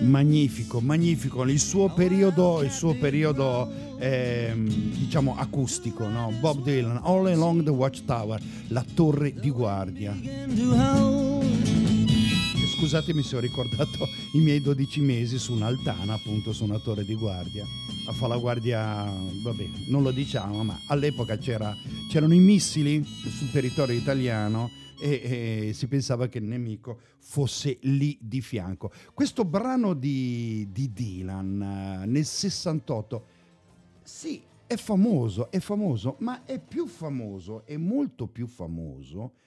Magnifico, 0.00 0.80
magnifico 0.80 1.42
il 1.44 1.60
suo 1.60 1.92
periodo, 1.92 2.62
il 2.62 2.70
suo 2.70 2.94
periodo 2.94 3.70
eh, 3.98 4.52
diciamo 4.56 5.36
acustico, 5.36 6.08
no? 6.08 6.32
Bob 6.40 6.62
Dylan, 6.62 7.00
All 7.02 7.26
Along 7.26 7.64
the 7.64 7.70
Watchtower, 7.70 8.40
la 8.68 8.84
torre 8.94 9.34
di 9.34 9.50
guardia 9.50 10.16
scusatemi 12.74 13.22
se 13.22 13.36
ho 13.36 13.40
ricordato 13.40 14.08
i 14.32 14.40
miei 14.40 14.60
12 14.60 15.00
mesi 15.00 15.38
su 15.38 15.52
un'altana, 15.52 16.14
appunto 16.14 16.52
su 16.52 16.64
una 16.64 16.78
torre 16.78 17.04
di 17.04 17.14
guardia. 17.14 17.64
A 18.06 18.12
fare 18.12 18.34
la 18.34 18.38
guardia, 18.38 19.12
vabbè, 19.42 19.70
non 19.86 20.02
lo 20.02 20.10
diciamo, 20.10 20.64
ma 20.64 20.80
all'epoca 20.88 21.38
c'era, 21.38 21.74
c'erano 22.08 22.34
i 22.34 22.40
missili 22.40 23.02
sul 23.04 23.50
territorio 23.52 23.96
italiano 23.96 24.70
e, 25.00 25.68
e, 25.68 25.72
si 25.72 25.86
pensava 25.86 26.26
che 26.28 26.38
il 26.38 26.44
nemico 26.44 26.98
fosse 27.20 27.78
lì 27.82 28.18
di 28.20 28.40
fianco. 28.40 28.90
Questo 29.12 29.44
brano 29.44 29.94
di, 29.94 30.66
di 30.72 30.92
Dylan 30.92 32.02
nel 32.06 32.24
68, 32.24 33.24
sì, 34.02 34.42
è 34.66 34.74
famoso, 34.76 35.50
è 35.50 35.60
famoso, 35.60 36.16
ma 36.18 36.44
è 36.44 36.58
più 36.58 36.86
famoso, 36.86 37.64
è 37.66 37.76
molto 37.76 38.26
più 38.26 38.46
famoso 38.48 39.42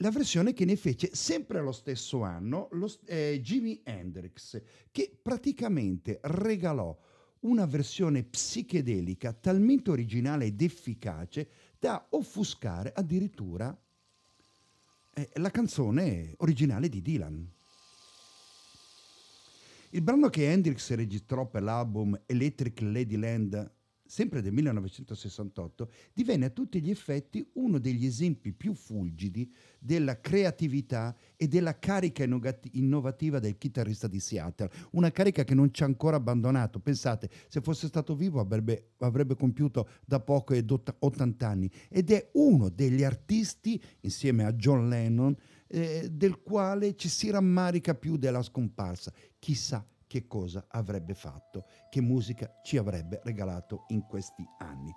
la 0.00 0.10
versione 0.10 0.52
che 0.52 0.64
ne 0.64 0.76
fece 0.76 1.10
sempre 1.12 1.60
lo 1.60 1.72
stesso 1.72 2.22
anno 2.22 2.68
lo, 2.72 2.90
eh, 3.06 3.40
Jimi 3.42 3.80
Hendrix, 3.84 4.60
che 4.90 5.18
praticamente 5.20 6.20
regalò 6.22 6.96
una 7.40 7.66
versione 7.66 8.22
psichedelica 8.22 9.32
talmente 9.32 9.90
originale 9.90 10.46
ed 10.46 10.60
efficace 10.60 11.48
da 11.78 12.06
offuscare 12.10 12.92
addirittura 12.94 13.76
eh, 15.12 15.30
la 15.34 15.50
canzone 15.50 16.34
originale 16.38 16.88
di 16.88 17.02
Dylan. 17.02 17.52
Il 19.90 20.02
brano 20.02 20.28
che 20.28 20.50
Hendrix 20.50 20.92
registrò 20.94 21.46
per 21.46 21.62
l'album 21.62 22.18
Electric 22.26 22.80
Ladyland 22.80 23.70
sempre 24.10 24.42
del 24.42 24.52
1968, 24.52 25.88
divenne 26.12 26.46
a 26.46 26.50
tutti 26.50 26.82
gli 26.82 26.90
effetti 26.90 27.48
uno 27.54 27.78
degli 27.78 28.04
esempi 28.04 28.52
più 28.52 28.74
fulgidi 28.74 29.48
della 29.78 30.20
creatività 30.20 31.16
e 31.36 31.46
della 31.46 31.78
carica 31.78 32.24
innovativa 32.72 33.38
del 33.38 33.56
chitarrista 33.56 34.08
di 34.08 34.18
Seattle, 34.18 34.68
una 34.92 35.12
carica 35.12 35.44
che 35.44 35.54
non 35.54 35.72
ci 35.72 35.84
ha 35.84 35.86
ancora 35.86 36.16
abbandonato. 36.16 36.80
Pensate, 36.80 37.30
se 37.46 37.60
fosse 37.60 37.86
stato 37.86 38.16
vivo 38.16 38.40
avrebbe, 38.40 38.94
avrebbe 38.98 39.36
compiuto 39.36 39.88
da 40.04 40.18
poco 40.18 40.54
80 40.54 41.48
anni 41.48 41.70
ed 41.88 42.10
è 42.10 42.30
uno 42.32 42.68
degli 42.68 43.04
artisti, 43.04 43.80
insieme 44.00 44.44
a 44.44 44.52
John 44.54 44.88
Lennon, 44.88 45.36
eh, 45.68 46.08
del 46.10 46.42
quale 46.42 46.96
ci 46.96 47.08
si 47.08 47.30
rammarica 47.30 47.94
più 47.94 48.16
della 48.16 48.42
scomparsa. 48.42 49.12
Chissà 49.38 49.86
che 50.10 50.26
cosa 50.26 50.66
avrebbe 50.66 51.14
fatto, 51.14 51.66
che 51.88 52.00
musica 52.00 52.58
ci 52.64 52.76
avrebbe 52.76 53.20
regalato 53.22 53.84
in 53.90 54.04
questi 54.08 54.44
anni. 54.58 54.92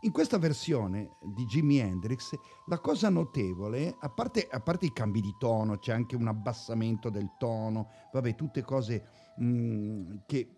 In 0.00 0.10
questa 0.10 0.38
versione 0.38 1.18
di 1.36 1.44
Jimi 1.44 1.78
Hendrix 1.78 2.36
la 2.66 2.80
cosa 2.80 3.10
notevole, 3.10 3.94
a 3.96 4.08
parte, 4.08 4.48
a 4.50 4.58
parte 4.58 4.86
i 4.86 4.92
cambi 4.92 5.20
di 5.20 5.32
tono, 5.38 5.78
c'è 5.78 5.92
anche 5.92 6.16
un 6.16 6.26
abbassamento 6.26 7.10
del 7.10 7.36
tono, 7.38 7.90
vabbè, 8.12 8.34
tutte 8.34 8.62
cose 8.62 9.04
mh, 9.36 9.44
mm, 9.44 10.16
che 10.26 10.48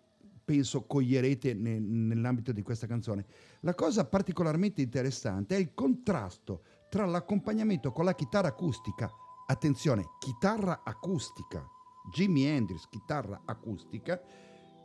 penso 0.43 0.87
coglierete 0.87 1.53
ne, 1.53 1.77
nell'ambito 1.77 2.51
di 2.51 2.63
questa 2.63 2.87
canzone. 2.87 3.27
La 3.59 3.75
cosa 3.75 4.07
particolarmente 4.07 4.81
interessante 4.81 5.55
è 5.55 5.59
il 5.59 5.75
contrasto 5.75 6.63
tra 6.89 7.05
l'accompagnamento 7.05 7.91
con 7.91 8.05
la 8.05 8.15
chitarra 8.15 8.47
acustica, 8.47 9.07
attenzione, 9.45 10.03
chitarra 10.17 10.81
acustica, 10.83 11.63
Jimi 12.11 12.45
Hendrix, 12.45 12.87
chitarra 12.89 13.41
acustica, 13.45 14.21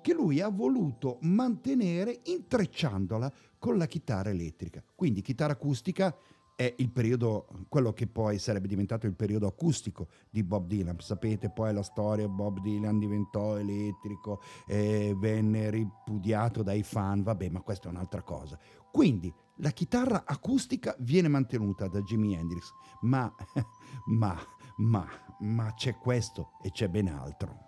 che 0.01 0.15
lui 0.15 0.41
ha 0.41 0.49
voluto 0.49 1.19
mantenere 1.23 2.21
intrecciandola 2.25 3.33
con 3.59 3.77
la 3.77 3.87
chitarra 3.87 4.31
elettrica. 4.31 4.83
Quindi 4.95 5.23
chitarra 5.23 5.53
acustica 5.53 6.17
è 6.59 6.75
il 6.79 6.91
periodo, 6.91 7.47
quello 7.69 7.93
che 7.93 8.09
poi 8.09 8.41
sarebbe 8.41 8.67
diventato 8.67 9.07
il 9.07 9.15
periodo 9.15 9.47
acustico 9.47 10.09
di 10.29 10.43
Bob 10.43 10.67
Dylan. 10.67 10.99
Sapete 10.99 11.51
poi 11.51 11.73
la 11.73 11.85
storia, 11.85 12.27
Bob 12.27 12.61
Dylan 12.61 12.99
diventò 12.99 13.57
elettrico, 13.57 14.41
eh, 14.67 15.15
venne 15.17 15.71
ripudiato 15.71 16.65
dai 16.65 16.83
fan, 16.83 17.23
vabbè, 17.23 17.49
ma 17.51 17.61
questa 17.61 17.87
è 17.87 17.93
un'altra 17.93 18.23
cosa. 18.23 18.59
Quindi 18.91 19.33
la 19.59 19.71
chitarra 19.71 20.25
acustica 20.27 20.97
viene 20.99 21.29
mantenuta 21.29 21.87
da 21.87 22.01
Jimi 22.03 22.35
Hendrix, 22.35 22.73
ma, 23.03 23.33
ma, 24.07 24.37
ma, 24.79 25.07
ma 25.41 25.73
c'è 25.75 25.97
questo 25.97 26.53
e 26.63 26.71
c'è 26.71 26.89
ben 26.89 27.09
altro. 27.09 27.67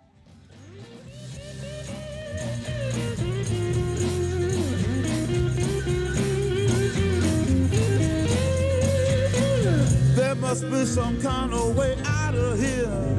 There 10.15 10.35
must 10.35 10.69
be 10.69 10.85
some 10.85 11.19
kind 11.21 11.53
of 11.53 11.75
way 11.75 11.97
out 12.05 12.35
of 12.35 12.59
here. 12.59 13.17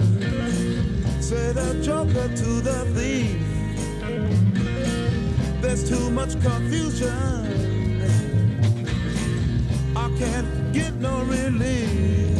Say 1.21 1.53
the 1.53 1.79
joker 1.83 2.29
to 2.29 2.61
the 2.61 2.85
thief. 2.95 3.41
There's 5.61 5.89
too 5.89 6.11
much 6.11 6.41
confusion. 6.41 8.01
I 9.95 10.11
can't 10.19 10.73
get 10.73 10.95
no 10.95 11.23
relief. 11.25 12.32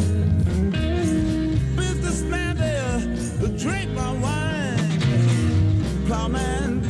Drink 3.57 3.91
my 3.93 4.13
wine. 4.15 5.01
Plowman, 6.07 6.82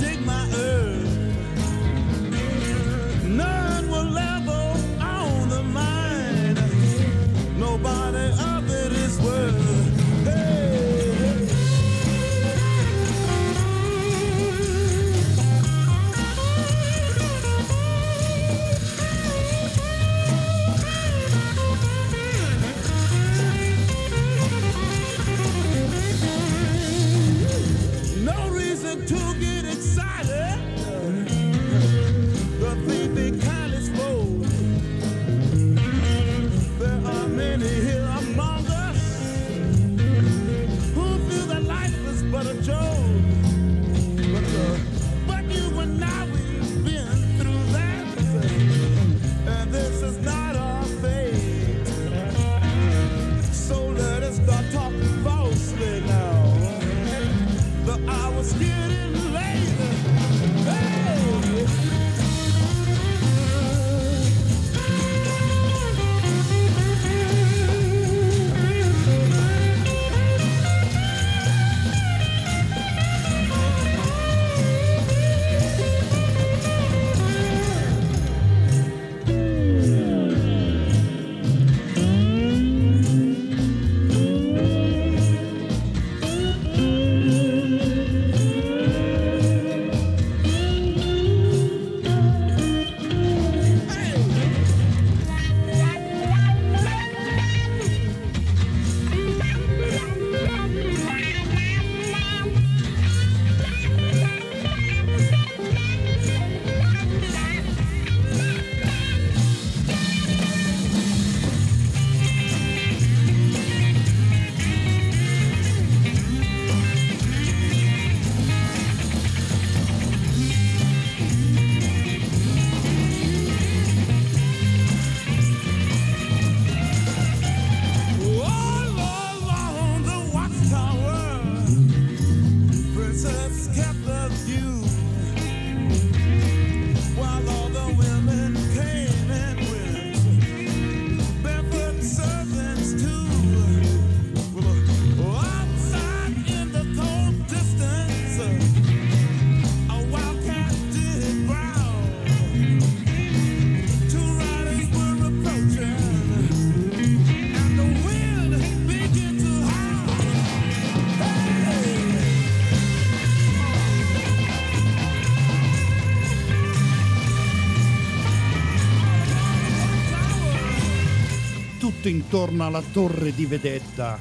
intorno 172.13 172.67
alla 172.67 172.83
torre 172.93 173.35
di 173.35 173.47
vedetta. 173.47 174.21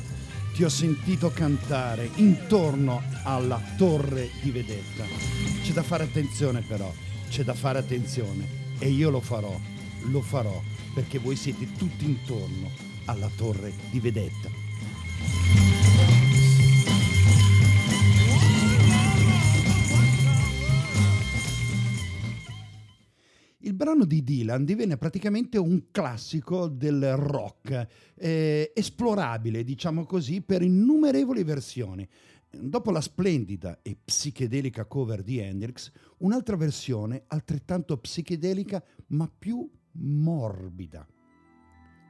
Ti 0.53 0.63
ho 0.63 0.69
sentito 0.69 1.29
cantare 1.29 2.09
intorno 2.15 3.03
alla 3.23 3.61
torre 3.77 4.29
di 4.41 4.49
vedetta. 4.49 5.03
C'è 5.61 5.73
da 5.73 5.83
fare 5.83 6.03
attenzione 6.05 6.61
però, 6.61 6.91
c'è 7.29 7.43
da 7.43 7.53
fare 7.53 7.79
attenzione 7.79 8.59
e 8.79 8.89
io 8.89 9.09
lo 9.09 9.19
farò, 9.19 9.57
lo 10.03 10.21
farò 10.21 10.61
perché 10.93 11.19
voi 11.19 11.35
siete 11.35 11.67
tutti 11.77 12.05
intorno 12.05 12.71
alla 13.05 13.29
torre 13.35 13.73
di 13.89 13.99
vedetta. 13.99 14.60
Di 24.11 24.23
Dylan 24.25 24.65
divenne 24.65 24.97
praticamente 24.97 25.57
un 25.57 25.83
classico 25.89 26.67
del 26.67 27.15
rock, 27.15 27.87
eh, 28.15 28.73
esplorabile, 28.75 29.63
diciamo 29.63 30.05
così, 30.05 30.41
per 30.41 30.61
innumerevoli 30.61 31.45
versioni. 31.45 32.05
Dopo 32.49 32.91
la 32.91 32.99
splendida 32.99 33.79
e 33.81 33.95
psichedelica 34.03 34.83
cover 34.83 35.23
di 35.23 35.37
Hendrix, 35.37 35.89
un'altra 36.17 36.57
versione 36.57 37.23
altrettanto 37.27 37.97
psichedelica 37.97 38.83
ma 39.07 39.31
più 39.33 39.65
morbida 39.93 41.07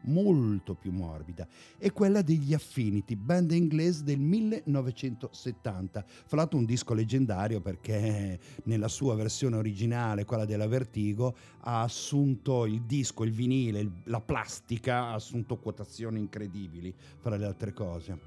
molto 0.04 0.74
più 0.76 0.92
morbida, 0.92 1.48
è 1.78 1.92
quella 1.92 2.22
degli 2.22 2.54
Affinity, 2.54 3.16
band 3.16 3.52
inglese 3.52 4.04
del 4.04 4.20
1970. 4.20 6.04
Fra 6.06 6.38
l'altro 6.38 6.58
un 6.58 6.66
disco 6.66 6.94
leggendario 6.94 7.62
perché 7.62 8.40
nella 8.64 8.88
sua 8.88 9.16
versione 9.16 9.58
originale, 9.58 10.26
quella 10.26 10.46
della 10.46 10.68
Vertigo, 10.68 11.36
ha 11.62 11.82
assunto 11.82 12.66
il 12.66 12.82
disco, 12.84 13.24
il 13.24 13.32
vinile, 13.32 13.80
il- 13.80 13.92
la 14.06 14.22
plastica, 14.22 15.06
ha 15.06 15.14
assunto 15.14 15.58
quotazioni 15.58 16.20
incredibili, 16.20 16.94
fra 17.20 17.36
le 17.36 17.46
altre 17.46 17.74
cose. 17.74 18.20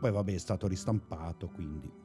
Poi 0.00 0.10
vabbè 0.10 0.34
è 0.34 0.38
stato 0.38 0.66
ristampato, 0.66 1.48
quindi 1.48 2.02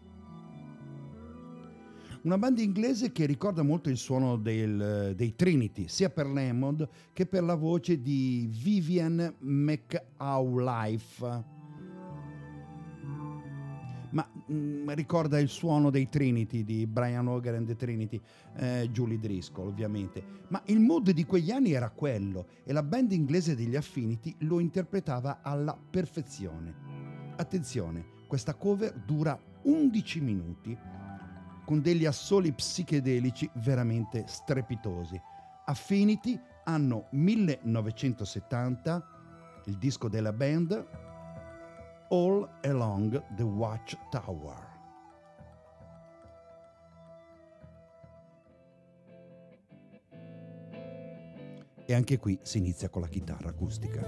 una 2.29 2.37
band 2.37 2.59
inglese 2.59 3.11
che 3.11 3.25
ricorda 3.25 3.63
molto 3.63 3.89
il 3.89 3.97
suono 3.97 4.37
del- 4.37 5.13
dei 5.15 5.35
Trinity, 5.35 5.87
sia 5.87 6.11
per 6.11 6.27
l'Hammond 6.27 6.87
che 7.11 7.25
per 7.25 7.41
la 7.41 7.55
voce 7.55 8.03
di 8.03 8.47
Vivian 8.51 9.33
McAuliffe. 9.39 11.43
Ma 14.11 14.29
mm, 14.51 14.91
ricorda 14.91 15.39
il 15.39 15.49
suono 15.49 15.89
dei 15.89 16.07
Trinity, 16.07 16.63
di 16.63 16.85
Brian 16.85 17.27
Auger 17.27 17.55
and 17.55 17.65
the 17.65 17.75
Trinity, 17.75 18.21
eh, 18.57 18.87
Julie 18.91 19.17
Driscoll 19.17 19.69
ovviamente. 19.69 20.23
Ma 20.49 20.61
il 20.65 20.79
mood 20.79 21.09
di 21.09 21.25
quegli 21.25 21.49
anni 21.49 21.71
era 21.71 21.89
quello 21.89 22.45
e 22.63 22.73
la 22.73 22.83
band 22.83 23.11
inglese 23.11 23.55
degli 23.55 23.75
Affinity 23.75 24.35
lo 24.41 24.59
interpretava 24.59 25.39
alla 25.41 25.75
perfezione. 25.75 26.75
Attenzione, 27.37 28.05
questa 28.27 28.53
cover 28.53 28.93
dura 29.03 29.35
11 29.63 30.21
minuti 30.21 30.77
con 31.69 31.81
degli 31.83 32.07
assoli 32.07 32.51
psichedelici 32.51 33.47
veramente 33.53 34.23
strepitosi. 34.25 35.21
Affinity, 35.65 36.41
anno 36.63 37.05
1970, 37.11 39.07
il 39.65 39.77
disco 39.77 40.07
della 40.09 40.33
band 40.33 40.87
All 42.09 42.49
Along 42.63 43.23
the 43.35 43.43
Watchtower. 43.43 44.67
E 51.85 51.93
anche 51.93 52.17
qui 52.17 52.39
si 52.41 52.57
inizia 52.57 52.89
con 52.89 53.03
la 53.03 53.07
chitarra 53.07 53.49
acustica. 53.49 54.01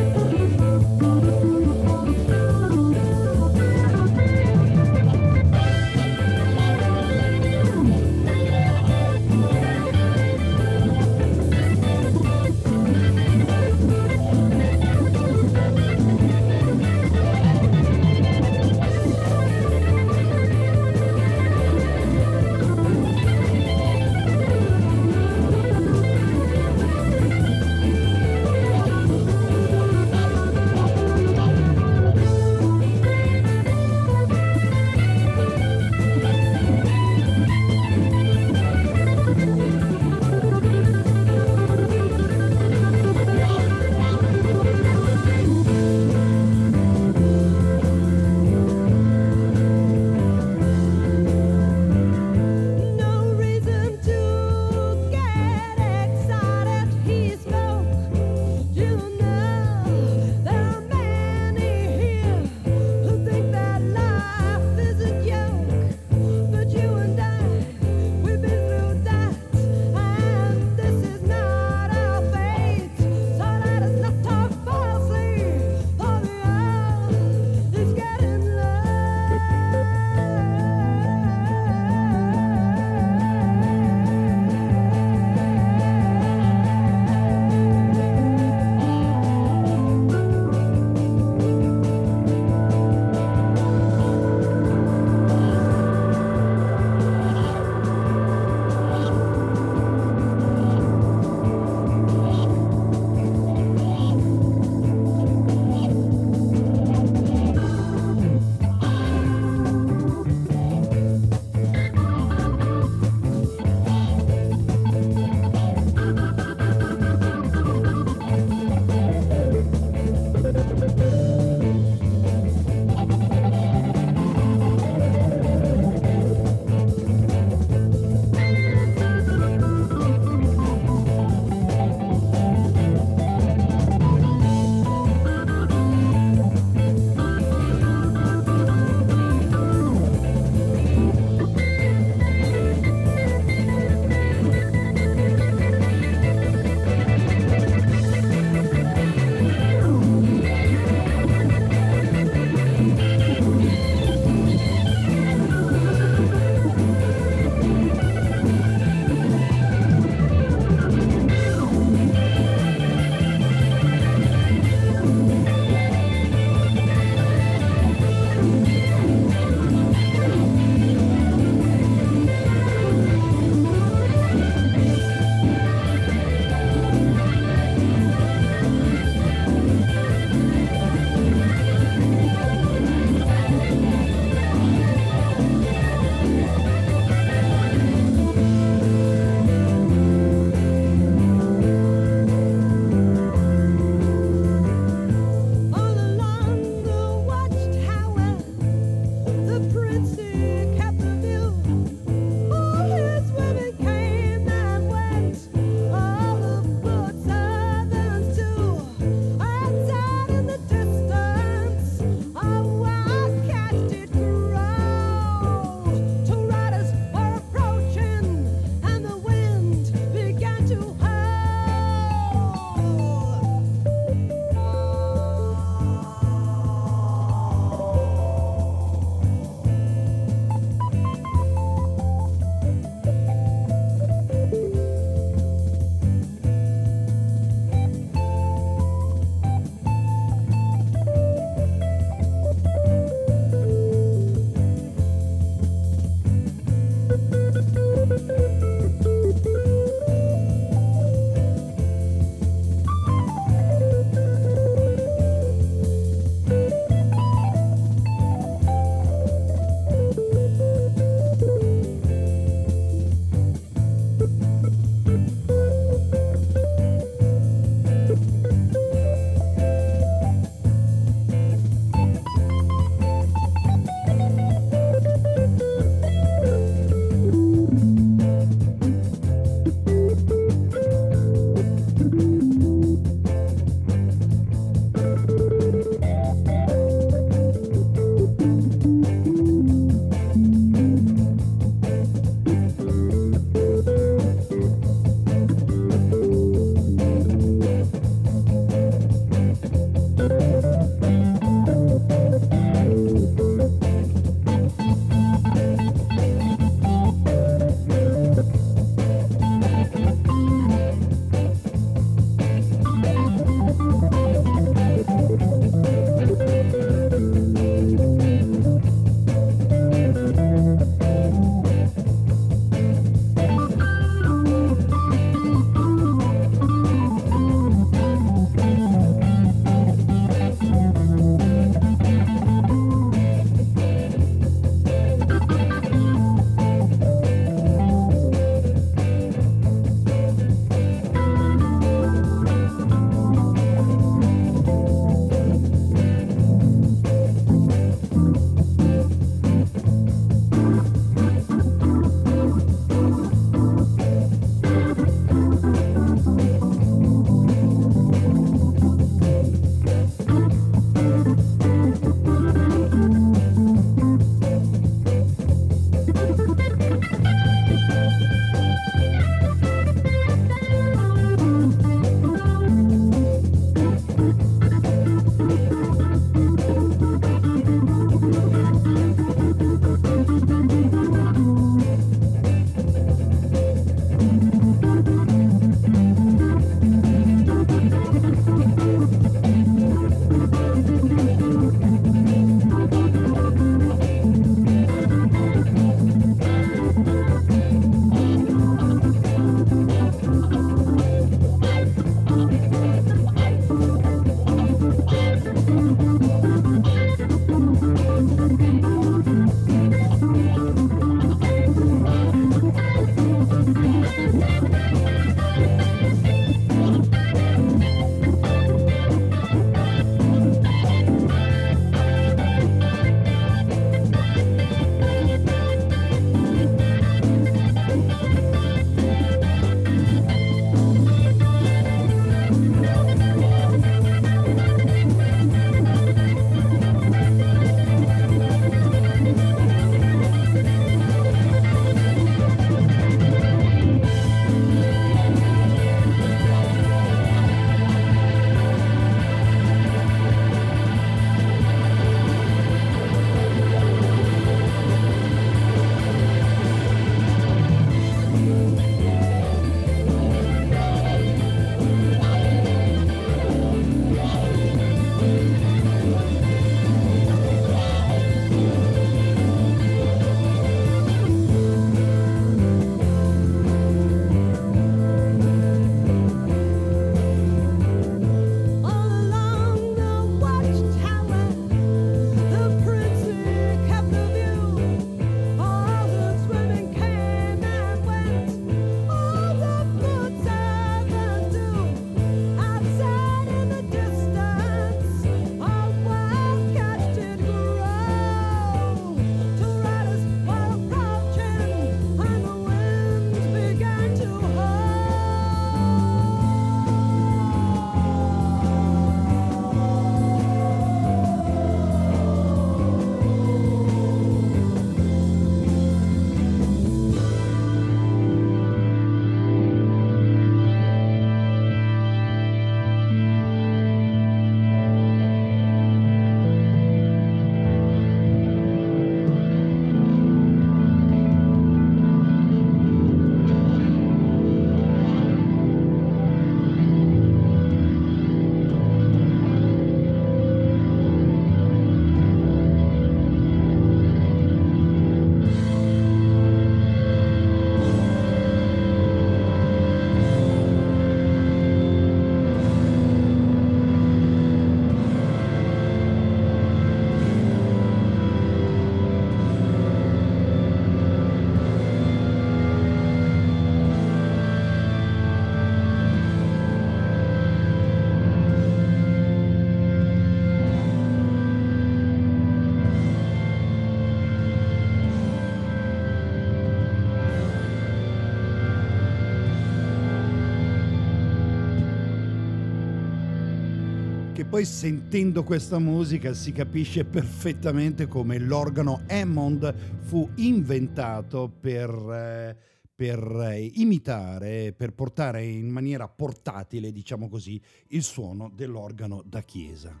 Poi 584.48 584.64
sentendo 584.64 585.44
questa 585.44 585.78
musica 585.78 586.32
si 586.32 586.52
capisce 586.52 587.04
perfettamente 587.04 588.06
come 588.06 588.38
l'organo 588.38 589.02
Hammond 589.06 589.74
fu 590.00 590.26
inventato 590.36 591.52
per, 591.60 591.90
eh, 591.90 592.56
per 592.94 593.18
eh, 593.42 593.70
imitare, 593.74 594.72
per 594.72 594.94
portare 594.94 595.44
in 595.44 595.68
maniera 595.68 596.08
portatile, 596.08 596.92
diciamo 596.92 597.28
così, 597.28 597.60
il 597.88 598.02
suono 598.02 598.50
dell'organo 598.54 599.22
da 599.22 599.42
chiesa. 599.42 600.00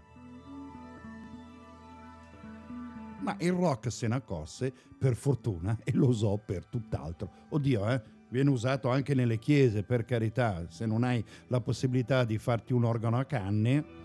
Ma 3.20 3.36
il 3.40 3.52
rock 3.52 3.92
se 3.92 4.08
ne 4.08 4.14
accorse, 4.14 4.72
per 4.98 5.14
fortuna, 5.14 5.78
e 5.84 5.92
lo 5.92 6.06
usò 6.06 6.38
per 6.42 6.64
tutt'altro. 6.64 7.30
Oddio, 7.50 7.86
eh? 7.90 8.02
Viene 8.30 8.48
usato 8.48 8.88
anche 8.88 9.14
nelle 9.14 9.38
chiese, 9.38 9.82
per 9.82 10.04
carità. 10.04 10.66
Se 10.70 10.86
non 10.86 11.02
hai 11.02 11.22
la 11.48 11.60
possibilità 11.60 12.24
di 12.24 12.38
farti 12.38 12.72
un 12.72 12.84
organo 12.84 13.18
a 13.18 13.24
canne, 13.24 13.97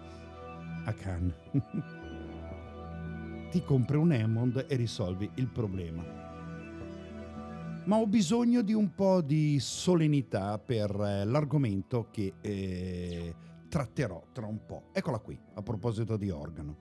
a 0.86 0.94
canne, 0.94 1.34
ti 3.52 3.64
compri 3.64 3.98
un 3.98 4.12
Hammond 4.12 4.66
e 4.68 4.76
risolvi 4.76 5.30
il 5.36 5.48
problema. 5.48 6.04
Ma 7.86 7.98
ho 7.98 8.08
bisogno 8.08 8.62
di 8.62 8.74
un 8.74 8.94
po' 8.96 9.22
di 9.22 9.60
solennità 9.60 10.58
per 10.58 10.90
eh, 10.90 11.26
l'argomento 11.26 12.08
che 12.12 12.34
eh, 12.40 13.36
tratterò 13.68 14.28
tra 14.32 14.46
un 14.46 14.66
po'. 14.66 14.90
Eccola 14.94 15.20
qui, 15.20 15.38
a 15.56 15.62
proposito 15.62 16.16
di 16.16 16.30
organo. 16.30 16.78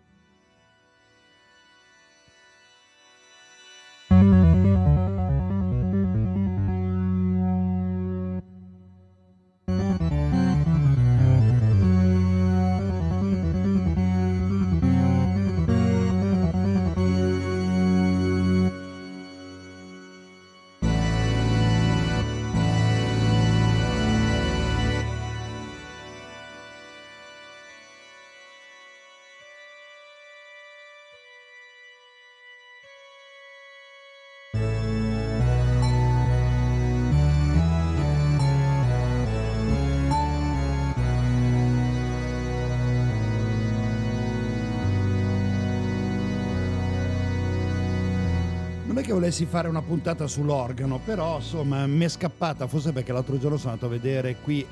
Che 49.13 49.19
volessi 49.19 49.45
fare 49.45 49.69
una 49.69 49.83
puntata 49.83 50.27
sull'organo, 50.27 50.99
però 50.99 51.37
insomma 51.37 51.87
mi 51.87 52.05
è 52.05 52.09
scappata, 52.09 52.67
forse 52.67 52.93
perché 52.93 53.13
l'altro 53.13 53.39
giorno 53.39 53.59
sono 53.59 53.73
andato 53.73 53.93
a 53.93 53.95
vedere 53.95 54.37
qui 54.37 54.63
eh, 54.63 54.67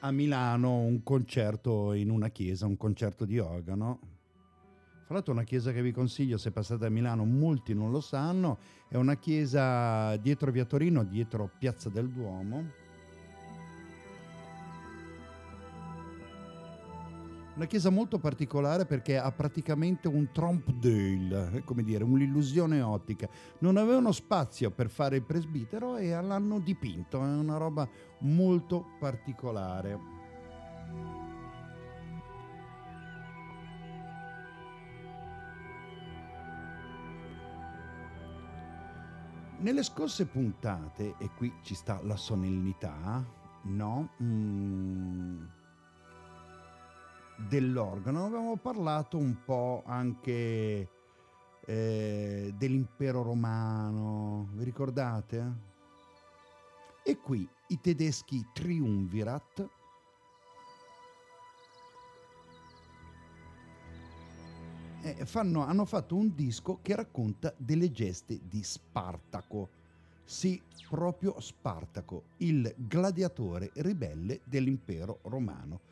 a 0.00 0.10
Milano 0.10 0.76
un 0.76 1.02
concerto 1.02 1.94
in 1.94 2.10
una 2.10 2.28
chiesa, 2.28 2.66
un 2.66 2.76
concerto 2.76 3.24
di 3.24 3.38
organo. 3.38 3.98
Fra 5.06 5.14
l'altro 5.14 5.32
una 5.32 5.44
chiesa 5.44 5.72
che 5.72 5.80
vi 5.80 5.90
consiglio, 5.90 6.36
se 6.36 6.50
passate 6.50 6.84
a 6.84 6.90
Milano, 6.90 7.24
molti 7.24 7.72
non 7.72 7.90
lo 7.90 8.00
sanno, 8.00 8.58
è 8.88 8.96
una 8.96 9.16
chiesa 9.16 10.14
dietro 10.16 10.50
Via 10.50 10.66
Torino, 10.66 11.04
dietro 11.04 11.50
Piazza 11.58 11.88
del 11.88 12.10
Duomo. 12.10 12.77
Una 17.58 17.66
chiesa 17.66 17.90
molto 17.90 18.20
particolare 18.20 18.86
perché 18.86 19.18
ha 19.18 19.32
praticamente 19.32 20.06
un 20.06 20.30
trompe 20.30 20.78
d'œil, 20.78 21.54
eh, 21.54 21.64
come 21.64 21.82
dire, 21.82 22.04
un'illusione 22.04 22.80
ottica. 22.80 23.28
Non 23.58 23.76
avevano 23.76 24.12
spazio 24.12 24.70
per 24.70 24.88
fare 24.88 25.16
il 25.16 25.24
presbitero 25.24 25.96
e 25.96 26.10
l'hanno 26.10 26.60
dipinto, 26.60 27.20
è 27.20 27.26
una 27.26 27.56
roba 27.56 27.88
molto 28.20 28.90
particolare. 29.00 29.98
Nelle 39.58 39.82
scorse 39.82 40.26
puntate, 40.26 41.16
e 41.18 41.30
qui 41.36 41.52
ci 41.62 41.74
sta 41.74 42.00
la 42.04 42.14
solennità, 42.14 43.26
no? 43.64 44.10
Mm, 44.22 45.42
dell'organo 47.46 48.26
avevamo 48.26 48.56
parlato 48.56 49.16
un 49.16 49.44
po' 49.44 49.82
anche 49.86 50.88
eh, 51.64 52.54
dell'impero 52.56 53.22
romano, 53.22 54.48
vi 54.54 54.64
ricordate? 54.64 55.66
E 57.04 57.18
qui 57.20 57.48
i 57.68 57.80
tedeschi 57.80 58.44
Triumvirat 58.52 59.68
eh, 65.02 65.24
fanno- 65.24 65.64
hanno 65.64 65.84
fatto 65.84 66.16
un 66.16 66.34
disco 66.34 66.80
che 66.82 66.96
racconta 66.96 67.54
delle 67.56 67.90
geste 67.90 68.40
di 68.42 68.62
Spartaco. 68.62 69.68
Sì, 70.24 70.60
proprio 70.88 71.40
Spartaco, 71.40 72.24
il 72.38 72.74
gladiatore 72.76 73.70
ribelle 73.76 74.40
dell'impero 74.44 75.20
romano. 75.22 75.87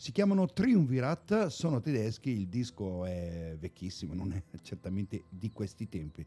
Si 0.00 0.12
chiamano 0.12 0.46
Triumvirat, 0.46 1.48
sono 1.48 1.80
tedeschi, 1.80 2.30
il 2.30 2.46
disco 2.46 3.04
è 3.04 3.56
vecchissimo, 3.58 4.14
non 4.14 4.30
è 4.30 4.40
certamente 4.62 5.24
di 5.28 5.50
questi 5.50 5.88
tempi. 5.88 6.24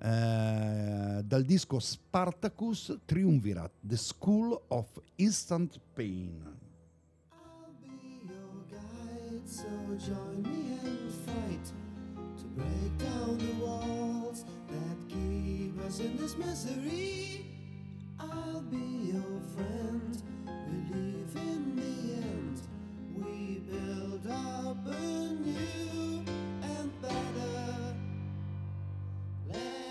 Eh, 0.00 1.22
dal 1.24 1.44
disco 1.44 1.78
Spartacus 1.78 2.98
Triumvirat, 3.04 3.70
The 3.82 3.96
School 3.96 4.60
of 4.66 5.00
Instant 5.14 5.78
Pain. 5.94 6.42
I'll 7.30 7.72
be 7.80 8.26
your 8.26 8.64
guide, 8.68 9.46
so 9.48 9.68
join 9.96 10.42
me 10.42 10.76
and 10.82 11.12
fight 11.24 11.72
to 12.36 12.46
break 12.56 12.96
down 12.98 13.38
the 13.38 13.64
walls 13.64 14.44
that 14.66 15.06
keep 15.06 15.78
us 15.86 16.00
in 16.00 16.16
this 16.16 16.34
misery. 16.36 17.46
I'll 18.18 18.60
be 18.62 19.12
your 19.12 19.40
friend, 19.54 20.20
believe 20.90 21.36
in 21.36 21.76
the 21.76 22.14
end. 22.16 22.43
We 23.24 23.60
build 23.60 24.26
up 24.30 24.86
a 24.86 25.00
new 25.44 26.24
and 26.62 27.02
better 27.02 27.96
land. 29.52 29.83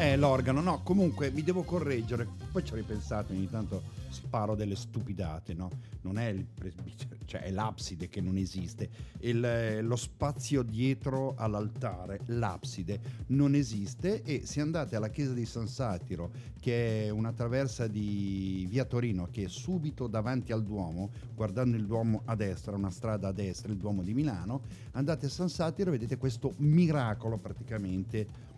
Eh, 0.00 0.16
l'organo, 0.16 0.62
no, 0.62 0.80
comunque 0.82 1.30
mi 1.30 1.42
devo 1.42 1.62
correggere. 1.62 2.26
Poi 2.50 2.64
ci 2.64 2.72
ho 2.72 2.76
ripensato, 2.76 3.34
ogni 3.34 3.50
tanto 3.50 3.82
sparo 4.08 4.54
delle 4.54 4.74
stupidate, 4.74 5.52
no? 5.52 5.68
Non 6.00 6.16
è 6.16 6.28
il 6.28 6.46
presbiterio, 6.46 7.18
cioè 7.28 7.42
è 7.42 7.50
l'abside 7.50 8.08
che 8.08 8.22
non 8.22 8.38
esiste. 8.38 8.88
Il, 9.18 9.44
eh, 9.44 9.82
lo 9.82 9.96
spazio 9.96 10.62
dietro 10.62 11.34
all'altare, 11.36 12.20
l'abside, 12.28 12.98
non 13.26 13.54
esiste. 13.54 14.22
E 14.22 14.46
se 14.46 14.62
andate 14.62 14.96
alla 14.96 15.10
chiesa 15.10 15.34
di 15.34 15.44
San 15.44 15.68
Satiro, 15.68 16.30
che 16.58 17.04
è 17.04 17.10
una 17.10 17.32
traversa 17.34 17.86
di 17.86 18.66
via 18.70 18.86
Torino, 18.86 19.28
che 19.30 19.44
è 19.44 19.48
subito 19.48 20.06
davanti 20.06 20.50
al 20.52 20.64
Duomo, 20.64 21.10
guardando 21.34 21.76
il 21.76 21.84
Duomo 21.84 22.22
a 22.24 22.34
destra, 22.36 22.74
una 22.74 22.90
strada 22.90 23.28
a 23.28 23.32
destra, 23.32 23.70
il 23.70 23.76
Duomo 23.76 24.00
di 24.00 24.14
Milano, 24.14 24.62
andate 24.92 25.26
a 25.26 25.28
San 25.28 25.50
Satiro 25.50 25.90
e 25.90 25.92
vedete 25.92 26.16
questo 26.16 26.54
miracolo 26.56 27.36
praticamente 27.36 28.48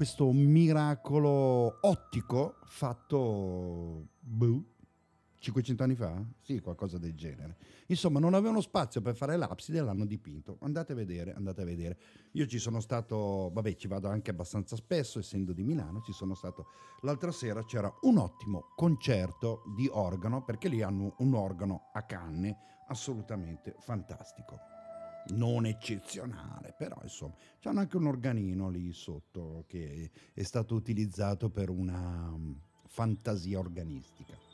questo 0.00 0.32
miracolo 0.32 1.76
ottico 1.82 2.56
fatto 2.64 4.06
boh, 4.18 4.64
500 5.40 5.82
anni 5.82 5.94
fa? 5.94 6.24
Sì, 6.40 6.58
qualcosa 6.60 6.96
del 6.96 7.14
genere. 7.14 7.58
Insomma, 7.88 8.18
non 8.18 8.32
avevano 8.32 8.62
spazio 8.62 9.02
per 9.02 9.14
fare 9.14 9.36
l'abside 9.36 9.76
e 9.76 9.82
l'hanno 9.82 10.06
dipinto. 10.06 10.56
Andate 10.62 10.92
a 10.92 10.94
vedere, 10.94 11.34
andate 11.34 11.60
a 11.60 11.64
vedere. 11.66 11.98
Io 12.32 12.46
ci 12.46 12.58
sono 12.58 12.80
stato, 12.80 13.50
vabbè, 13.52 13.76
ci 13.76 13.88
vado 13.88 14.08
anche 14.08 14.30
abbastanza 14.30 14.74
spesso, 14.74 15.18
essendo 15.18 15.52
di 15.52 15.64
Milano, 15.64 16.00
ci 16.00 16.12
sono 16.12 16.32
stato 16.32 16.68
l'altra 17.02 17.30
sera, 17.30 17.62
c'era 17.66 17.94
un 18.00 18.16
ottimo 18.16 18.72
concerto 18.76 19.64
di 19.76 19.86
organo, 19.92 20.42
perché 20.42 20.68
lì 20.68 20.80
hanno 20.80 21.14
un 21.18 21.34
organo 21.34 21.90
a 21.92 22.04
canne 22.04 22.56
assolutamente 22.86 23.76
fantastico 23.80 24.69
non 25.30 25.66
eccezionale, 25.66 26.74
però 26.76 26.98
insomma, 27.02 27.34
c'hanno 27.58 27.80
anche 27.80 27.96
un 27.96 28.06
organino 28.06 28.68
lì 28.68 28.92
sotto 28.92 29.64
che 29.66 30.10
è 30.32 30.42
stato 30.42 30.74
utilizzato 30.74 31.50
per 31.50 31.70
una 31.70 32.30
mm, 32.30 32.52
fantasia 32.86 33.58
organistica. 33.58 34.49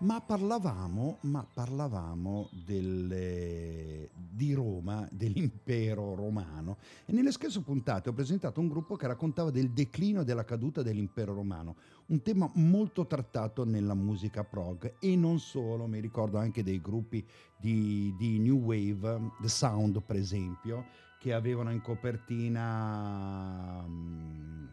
Ma 0.00 0.20
parlavamo, 0.20 1.18
ma 1.22 1.44
parlavamo 1.44 2.50
delle- 2.64 4.10
di 4.14 4.52
Roma, 4.52 5.08
dell'impero 5.10 6.14
romano. 6.14 6.76
E 7.04 7.12
nelle 7.12 7.32
scorse 7.32 7.62
puntate 7.62 8.08
ho 8.08 8.12
presentato 8.12 8.60
un 8.60 8.68
gruppo 8.68 8.94
che 8.94 9.08
raccontava 9.08 9.50
del 9.50 9.70
declino 9.70 10.20
e 10.20 10.24
della 10.24 10.44
caduta 10.44 10.82
dell'impero 10.82 11.34
romano, 11.34 11.74
un 12.06 12.22
tema 12.22 12.48
molto 12.54 13.08
trattato 13.08 13.64
nella 13.64 13.94
musica 13.94 14.44
prog. 14.44 14.94
E 15.00 15.16
non 15.16 15.40
solo, 15.40 15.88
mi 15.88 15.98
ricordo 15.98 16.38
anche 16.38 16.62
dei 16.62 16.80
gruppi 16.80 17.26
di, 17.56 18.14
di 18.16 18.38
New 18.38 18.58
Wave, 18.58 19.32
The 19.40 19.48
Sound 19.48 20.00
per 20.02 20.14
esempio, 20.14 20.86
che 21.18 21.32
avevano 21.32 21.72
in 21.72 21.80
copertina 21.80 23.84
mm, 23.84 24.66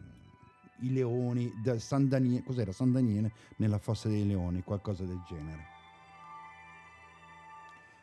i 0.80 0.92
leoni, 0.92 1.52
da 1.62 1.78
San 1.78 2.08
Daniele, 2.08 2.42
cos'era 2.42 2.72
San 2.72 2.92
Daniele 2.92 3.32
nella 3.56 3.78
fossa 3.78 4.08
dei 4.08 4.26
leoni, 4.26 4.62
qualcosa 4.62 5.04
del 5.04 5.22
genere. 5.26 5.74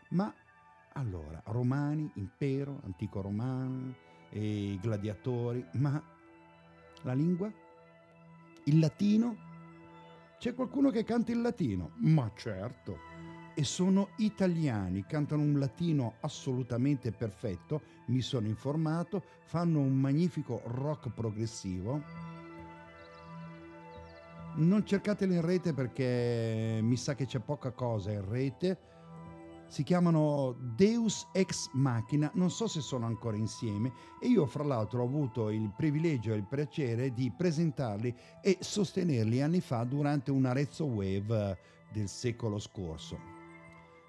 Ma 0.09 0.34
allora, 0.93 1.41
romani, 1.45 2.09
impero, 2.15 2.80
antico 2.84 3.21
romano, 3.21 3.95
e 4.30 4.78
gladiatori, 4.82 5.63
ma 5.74 6.01
la 7.03 7.13
lingua? 7.13 7.51
Il 8.65 8.80
latino? 8.80 9.51
C'è 10.39 10.53
qualcuno 10.53 10.89
che 10.89 11.03
canta 11.03 11.32
il 11.32 11.41
latino? 11.41 11.91
Ma 11.97 12.32
certo. 12.36 12.97
E 13.55 13.63
sono 13.63 14.09
italiani, 14.17 15.05
cantano 15.05 15.43
un 15.43 15.59
latino 15.59 16.15
assolutamente 16.21 17.11
perfetto, 17.11 17.82
mi 18.07 18.21
sono 18.21 18.47
informato, 18.47 19.24
fanno 19.45 19.80
un 19.80 19.95
magnifico 19.95 20.61
rock 20.65 21.09
progressivo. 21.11 22.22
Non 24.56 24.86
cercatelo 24.86 25.34
in 25.34 25.41
rete 25.41 25.74
perché 25.74 26.80
mi 26.82 26.95
sa 26.95 27.16
che 27.16 27.26
c'è 27.26 27.39
poca 27.39 27.72
cosa 27.72 28.12
in 28.12 28.30
rete. 28.30 28.78
si 29.68 29.82
chiamano 29.82 30.56
Deus 30.60 31.28
Ex 31.34 31.72
Machina, 31.74 32.30
non 32.36 32.51
so 32.51 32.68
se 32.68 32.80
sono 32.80 33.08
ancora 33.08 33.38
insieme 33.38 33.91
e 34.22 34.28
io 34.28 34.45
fra 34.45 34.64
l'altro 34.64 35.01
ho 35.01 35.06
avuto 35.06 35.49
il 35.49 35.74
privilegio 35.76 36.34
e 36.34 36.36
il 36.36 36.45
piacere 36.45 37.12
di 37.12 37.34
presentarli 37.36 38.16
e 38.43 38.58
sostenerli 38.60 39.41
anni 39.41 39.62
fa 39.62 39.84
durante 39.84 40.30
un 40.30 40.45
Arezzo 40.45 40.86
Wave 40.86 41.49
eh, 41.49 41.58
del 41.91 42.08
secolo 42.08 42.60
scorso. 42.60 43.18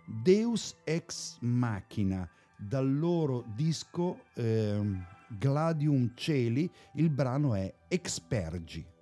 Deus 0.05 0.77
Ex 0.85 1.39
Machina, 1.41 2.29
dal 2.59 2.99
loro 2.99 3.45
disco 3.55 4.25
ehm, 4.35 5.03
Gladium 5.29 6.13
Celi, 6.15 6.71
il 6.97 7.09
brano 7.09 7.55
è 7.55 7.73
Expergi. 7.89 8.93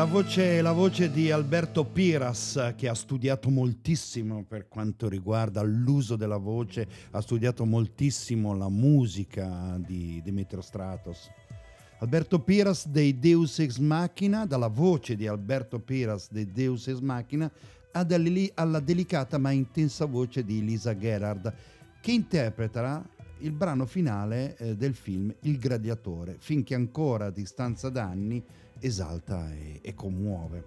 La 0.00 0.06
voce, 0.06 0.62
la 0.62 0.72
voce 0.72 1.10
di 1.10 1.30
Alberto 1.30 1.84
Piras 1.84 2.72
che 2.74 2.88
ha 2.88 2.94
studiato 2.94 3.50
moltissimo 3.50 4.46
per 4.48 4.66
quanto 4.66 5.10
riguarda 5.10 5.60
l'uso 5.60 6.16
della 6.16 6.38
voce, 6.38 6.88
ha 7.10 7.20
studiato 7.20 7.66
moltissimo 7.66 8.56
la 8.56 8.70
musica 8.70 9.76
di 9.78 10.22
Demetrio 10.24 10.62
Stratos. 10.62 11.28
Alberto 11.98 12.38
Piras 12.38 12.88
dei 12.88 13.18
Deus 13.18 13.58
Ex 13.58 13.76
Machina, 13.76 14.46
dalla 14.46 14.68
voce 14.68 15.16
di 15.16 15.26
Alberto 15.26 15.78
Piras 15.78 16.30
dei 16.30 16.50
Deus 16.50 16.88
Ex 16.88 17.00
Machina, 17.00 17.52
alla 17.92 18.80
delicata 18.80 19.36
ma 19.36 19.50
intensa 19.50 20.06
voce 20.06 20.42
di 20.42 20.64
Lisa 20.64 20.96
Gerard, 20.96 21.52
che 22.00 22.12
interpreterà 22.12 23.06
il 23.40 23.52
brano 23.52 23.84
finale 23.84 24.56
eh, 24.56 24.76
del 24.76 24.94
film 24.94 25.34
Il 25.40 25.58
Gladiatore, 25.58 26.36
finché 26.38 26.74
ancora 26.74 27.26
a 27.26 27.30
distanza 27.30 27.90
d'anni 27.90 28.42
esalta 28.80 29.52
e, 29.52 29.78
e 29.82 29.94
commuove. 29.94 30.64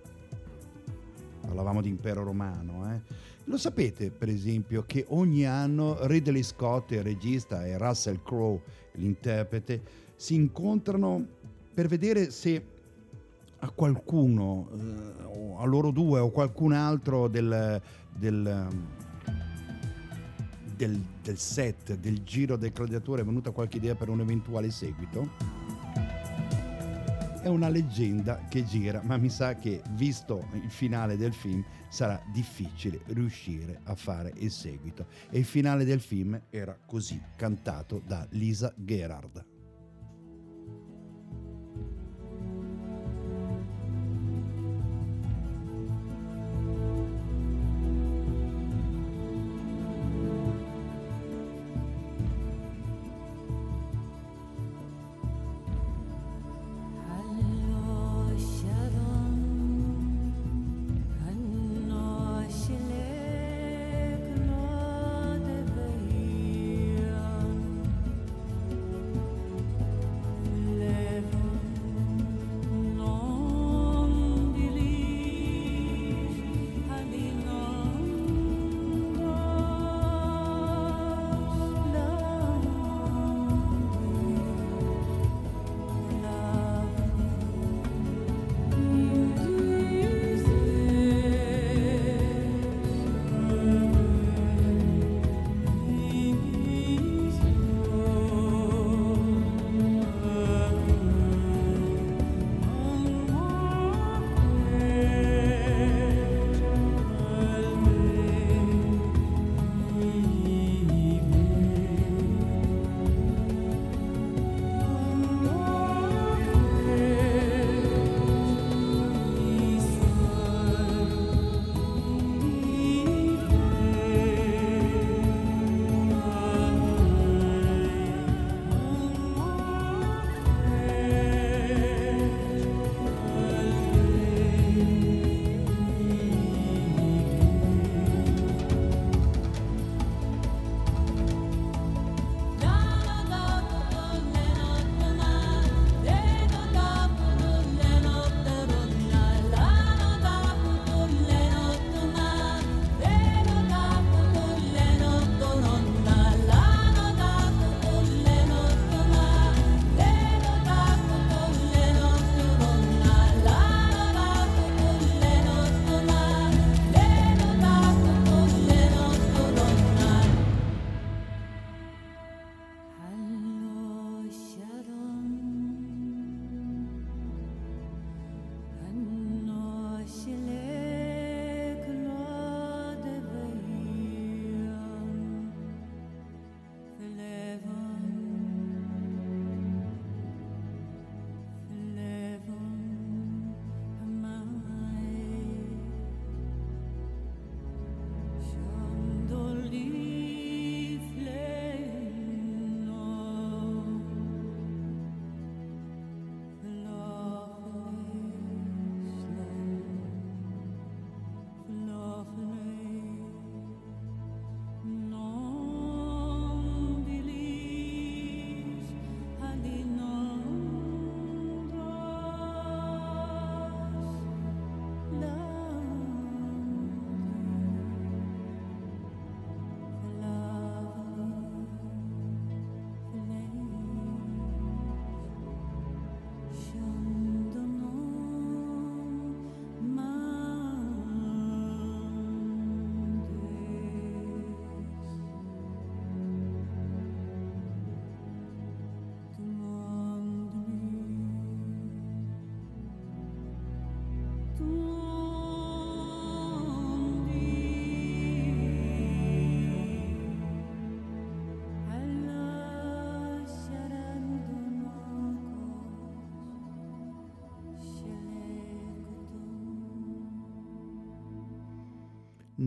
Parlavamo 1.42 1.82
di 1.82 1.90
impero 1.90 2.24
romano, 2.24 2.92
eh? 2.94 3.02
Lo 3.46 3.58
sapete, 3.58 4.10
per 4.10 4.30
esempio, 4.30 4.84
che 4.86 5.06
ogni 5.10 5.46
anno 5.46 6.08
Ridley 6.08 6.44
Scott, 6.44 6.92
il 6.92 7.04
regista, 7.04 7.66
e 7.66 7.78
Russell 7.78 8.22
Crowe, 8.24 8.62
l'interprete, 8.94 9.82
si 10.16 10.36
incontrano 10.36 11.26
per 11.74 11.88
vedere 11.88 12.32
se 12.32 12.64
a 13.60 13.70
qualcuno, 13.70 14.70
eh, 14.74 15.24
o 15.24 15.60
a 15.60 15.66
loro 15.66 15.92
due 15.92 16.20
o 16.20 16.30
qualcun 16.30 16.72
altro 16.72 17.28
del, 17.28 17.82
del, 18.14 18.68
del, 20.76 21.02
del 21.22 21.38
set, 21.38 21.96
del 21.96 22.24
giro 22.24 22.56
del 22.56 22.72
gladiatore 22.72 23.22
è 23.22 23.26
venuta 23.26 23.52
qualche 23.52 23.78
idea 23.78 23.96
per 23.96 24.10
un 24.10 24.22
eventuale 24.22 24.70
seguito? 24.70 25.73
È 27.44 27.50
una 27.50 27.68
leggenda 27.68 28.46
che 28.48 28.64
gira, 28.64 29.02
ma 29.04 29.18
mi 29.18 29.28
sa 29.28 29.56
che 29.56 29.82
visto 29.96 30.48
il 30.54 30.72
finale 30.72 31.18
del 31.18 31.34
film 31.34 31.62
sarà 31.90 32.24
difficile 32.32 33.02
riuscire 33.08 33.82
a 33.84 33.96
fare 33.96 34.32
il 34.38 34.50
seguito. 34.50 35.08
E 35.30 35.40
il 35.40 35.46
finale 35.46 35.84
del 35.84 36.00
film 36.00 36.42
era 36.50 36.80
così, 36.86 37.22
cantato 37.36 38.02
da 38.06 38.26
Lisa 38.30 38.74
Gerard. 38.78 39.53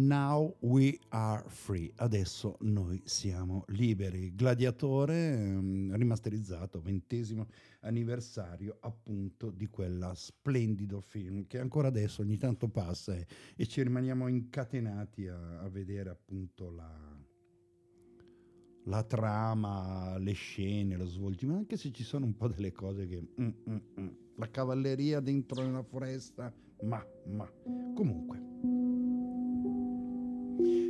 Now 0.07 0.55
we 0.61 1.01
are 1.09 1.43
free. 1.49 1.91
Adesso 1.97 2.59
noi 2.61 3.03
siamo 3.05 3.65
liberi. 3.69 4.37
Gladiatore 4.37 5.33
ehm, 5.33 5.97
rimasterizzato, 5.97 6.81
ventesimo 6.81 7.49
anniversario 7.81 8.77
appunto 8.83 9.51
di 9.51 9.67
quella 9.67 10.15
splendido 10.15 11.01
film 11.01 11.49
che 11.49 11.59
ancora 11.59 11.89
adesso 11.89 12.23
ogni 12.23 12.37
tanto 12.37 12.69
passa 12.69 13.17
e, 13.17 13.27
e 13.57 13.67
ci 13.67 13.83
rimaniamo 13.83 14.29
incatenati 14.29 15.27
a, 15.27 15.59
a 15.59 15.69
vedere 15.69 16.11
appunto 16.11 16.71
la, 16.71 17.21
la 18.85 19.03
trama, 19.03 20.19
le 20.19 20.33
scene, 20.35 20.97
lo 20.97 21.07
svolgimento, 21.07 21.59
anche 21.59 21.77
se 21.77 21.91
ci 21.91 22.05
sono 22.05 22.27
un 22.27 22.37
po' 22.37 22.47
delle 22.47 22.71
cose 22.71 23.09
che... 23.09 23.21
mm, 23.41 23.49
mm, 23.69 23.77
mm. 24.01 24.09
La 24.37 24.51
cavalleria 24.51 25.19
dentro 25.19 25.67
una 25.67 25.83
foresta, 25.83 26.55
ma, 26.83 27.05
ma, 27.25 27.51
comunque. 27.95 28.76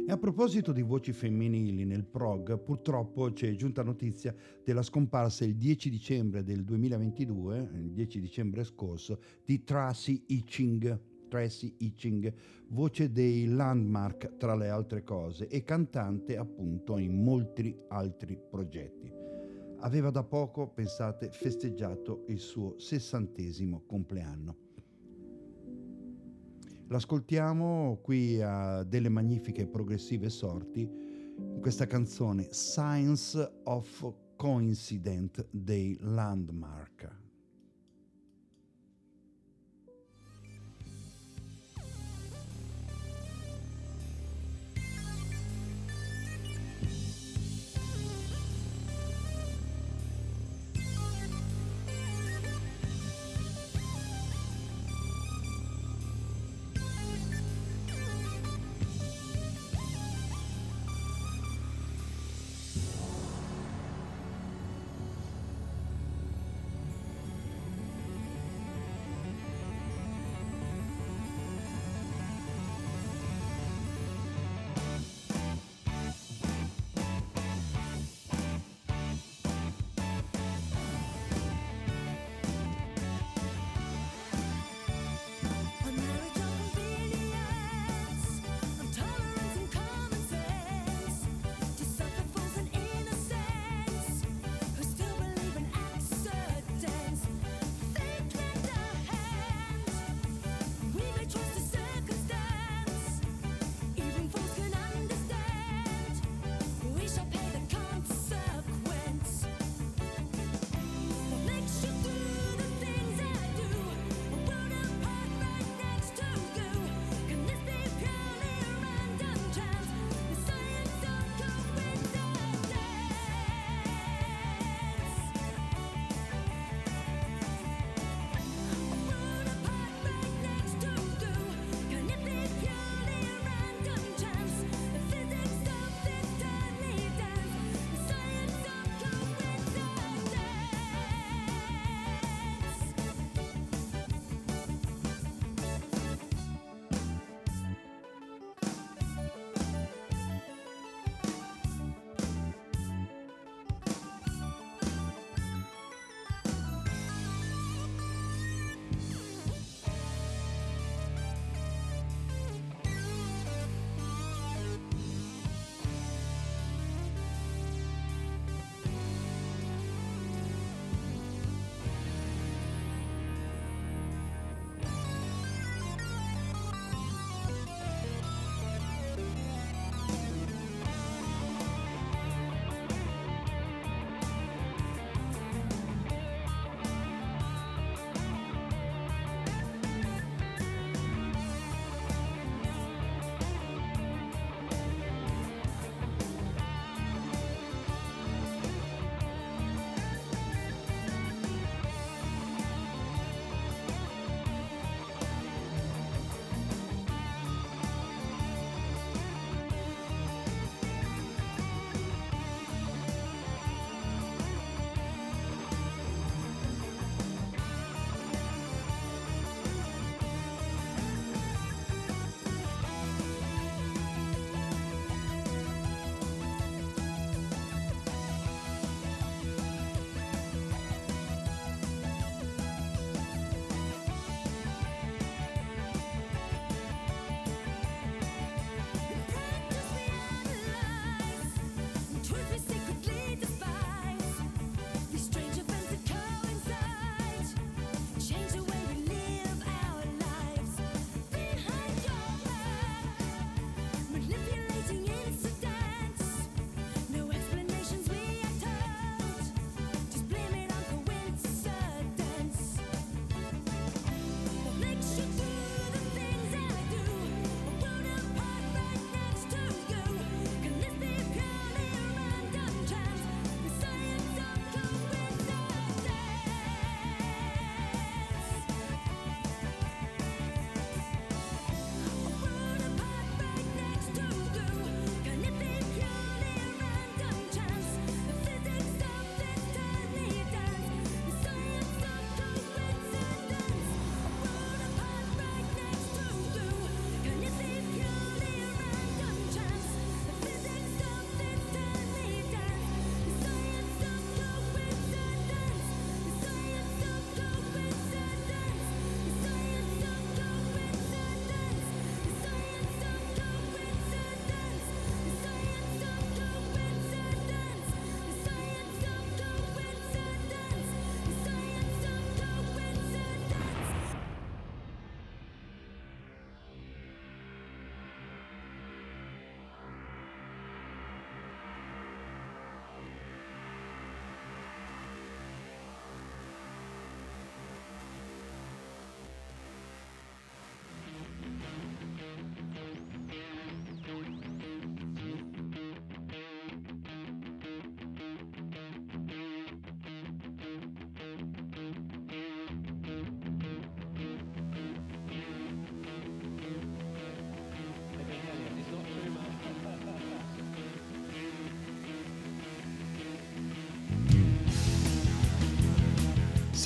E 0.08 0.12
a 0.12 0.18
proposito 0.18 0.70
di 0.70 0.82
voci 0.82 1.12
femminili 1.12 1.84
nel 1.84 2.04
prog, 2.04 2.60
purtroppo 2.60 3.32
c'è 3.32 3.56
giunta 3.56 3.82
notizia 3.82 4.32
della 4.62 4.82
scomparsa 4.82 5.44
il 5.44 5.56
10 5.56 5.90
dicembre 5.90 6.44
del 6.44 6.62
2022, 6.62 7.70
il 7.72 7.90
10 7.90 8.20
dicembre 8.20 8.62
scorso, 8.62 9.18
di 9.44 9.64
Tracy 9.64 10.22
Itching. 10.26 11.00
Tracy 11.26 11.74
Itching, 11.78 12.32
voce 12.68 13.10
dei 13.10 13.46
Landmark 13.46 14.36
tra 14.36 14.54
le 14.54 14.68
altre 14.68 15.02
cose 15.02 15.48
e 15.48 15.64
cantante 15.64 16.36
appunto 16.36 16.98
in 16.98 17.24
molti 17.24 17.76
altri 17.88 18.38
progetti. 18.48 19.12
Aveva 19.78 20.10
da 20.10 20.22
poco, 20.22 20.68
pensate, 20.68 21.30
festeggiato 21.32 22.26
il 22.28 22.38
suo 22.38 22.78
sessantesimo 22.78 23.82
compleanno. 23.84 24.65
L'ascoltiamo 26.88 27.98
qui 28.00 28.40
a 28.40 28.84
delle 28.84 29.08
magnifiche 29.08 29.66
progressive 29.66 30.28
sorti 30.28 30.82
in 30.82 31.58
questa 31.60 31.86
canzone 31.86 32.46
Science 32.52 33.60
of 33.64 34.14
Coincident 34.36 35.44
dei 35.50 35.96
Landmark. 36.00 37.25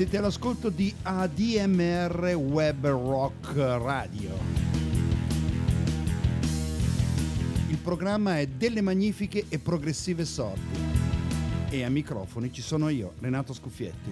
Siete 0.00 0.16
all'ascolto 0.16 0.70
di 0.70 0.94
ADMR 1.02 2.34
Web 2.34 2.86
Rock 2.86 3.54
Radio. 3.54 4.30
Il 7.68 7.76
programma 7.76 8.38
è 8.38 8.46
delle 8.46 8.80
magnifiche 8.80 9.44
e 9.50 9.58
progressive 9.58 10.24
sorti. 10.24 10.78
E 11.68 11.84
a 11.84 11.90
microfoni 11.90 12.50
ci 12.50 12.62
sono 12.62 12.88
io, 12.88 13.12
Renato 13.20 13.52
Scuffietti. 13.52 14.10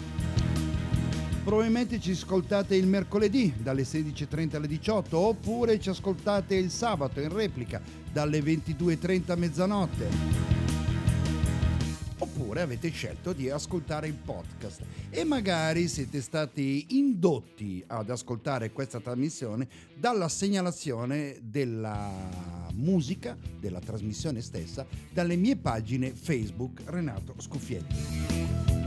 Probabilmente 1.42 1.98
ci 1.98 2.10
ascoltate 2.10 2.76
il 2.76 2.86
mercoledì 2.86 3.54
dalle 3.56 3.84
16.30 3.84 4.56
alle 4.56 4.68
18 4.68 5.16
oppure 5.16 5.80
ci 5.80 5.88
ascoltate 5.88 6.54
il 6.54 6.70
sabato 6.70 7.18
in 7.20 7.32
replica 7.32 7.80
dalle 8.12 8.40
22.30 8.40 9.30
a 9.30 9.36
mezzanotte 9.36 10.47
oppure 12.48 12.62
avete 12.62 12.88
scelto 12.90 13.34
di 13.34 13.50
ascoltare 13.50 14.06
il 14.06 14.14
podcast 14.14 14.80
e 15.10 15.22
magari 15.22 15.86
siete 15.86 16.22
stati 16.22 16.86
indotti 16.96 17.84
ad 17.86 18.08
ascoltare 18.08 18.72
questa 18.72 19.00
trasmissione 19.00 19.68
dalla 19.94 20.30
segnalazione 20.30 21.40
della 21.42 22.10
musica, 22.72 23.36
della 23.60 23.80
trasmissione 23.80 24.40
stessa, 24.40 24.86
dalle 25.12 25.36
mie 25.36 25.56
pagine 25.56 26.14
Facebook 26.14 26.80
Renato 26.86 27.34
Scuffietti. 27.36 28.77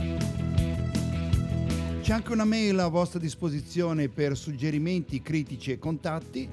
C'è 2.02 2.12
anche 2.12 2.32
una 2.32 2.44
mail 2.44 2.80
a 2.80 2.88
vostra 2.88 3.20
disposizione 3.20 4.08
per 4.08 4.36
suggerimenti, 4.36 5.22
critici 5.22 5.70
e 5.70 5.78
contatti. 5.78 6.48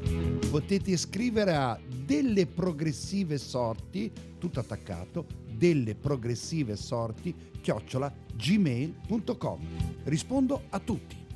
Potete 0.48 0.96
scrivere 0.96 1.56
a 1.56 1.80
delle 2.06 2.46
progressive 2.46 3.40
sorti, 3.40 4.12
tutto 4.38 4.60
attaccato, 4.60 5.26
delle 5.50 5.96
progressive 5.96 6.76
sorti, 6.76 7.34
chiocciola 7.62 8.14
gmail.com. 8.36 9.60
Rispondo 10.04 10.66
a 10.70 10.80
tutti. 10.80 11.29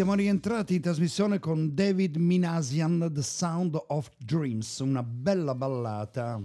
Siamo 0.00 0.14
rientrati 0.14 0.76
in 0.76 0.80
trasmissione 0.80 1.38
con 1.38 1.74
David 1.74 2.16
Minasian, 2.16 3.10
The 3.12 3.20
Sound 3.20 3.78
of 3.88 4.08
Dreams, 4.16 4.78
una 4.78 5.02
bella 5.02 5.54
ballata 5.54 6.40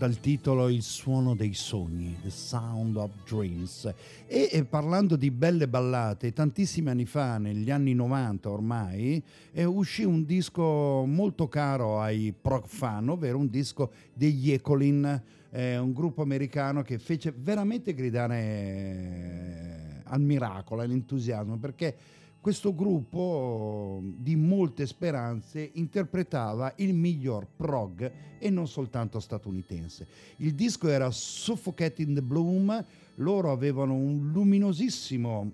dal 0.00 0.18
titolo 0.18 0.70
Il 0.70 0.80
suono 0.80 1.34
dei 1.34 1.52
sogni, 1.52 2.16
The 2.22 2.30
Sound 2.30 2.96
of 2.96 3.10
Dreams. 3.28 3.92
E, 4.26 4.48
e 4.50 4.64
parlando 4.64 5.14
di 5.14 5.30
belle 5.30 5.68
ballate, 5.68 6.32
tantissimi 6.32 6.88
anni 6.88 7.04
fa, 7.04 7.36
negli 7.36 7.70
anni 7.70 7.92
90 7.92 8.48
ormai, 8.48 9.22
eh, 9.52 9.64
uscì 9.64 10.04
un 10.04 10.24
disco 10.24 11.04
molto 11.04 11.48
caro 11.48 12.00
ai 12.00 12.32
prog 12.32 12.64
fan, 12.64 13.10
ovvero 13.10 13.36
un 13.36 13.50
disco 13.50 13.90
degli 14.14 14.50
Ecolin, 14.50 15.22
eh, 15.50 15.76
un 15.76 15.92
gruppo 15.92 16.22
americano 16.22 16.80
che 16.80 16.98
fece 16.98 17.34
veramente 17.36 17.92
gridare 17.92 18.38
eh, 18.38 20.02
al 20.04 20.22
miracolo, 20.22 20.80
all'entusiasmo, 20.80 21.58
perché 21.58 21.94
questo 22.40 22.74
gruppo 22.74 24.00
di 24.02 24.34
molte 24.34 24.86
speranze 24.86 25.70
interpretava 25.74 26.72
il 26.76 26.94
miglior 26.94 27.46
prog 27.54 28.10
e 28.38 28.50
non 28.50 28.66
soltanto 28.66 29.20
statunitense. 29.20 30.06
Il 30.36 30.54
disco 30.54 30.88
era 30.88 31.10
Suffocating 31.10 32.14
the 32.14 32.22
Bloom, 32.22 32.84
loro 33.16 33.52
avevano 33.52 33.94
un 33.94 34.30
luminosissimo 34.32 35.52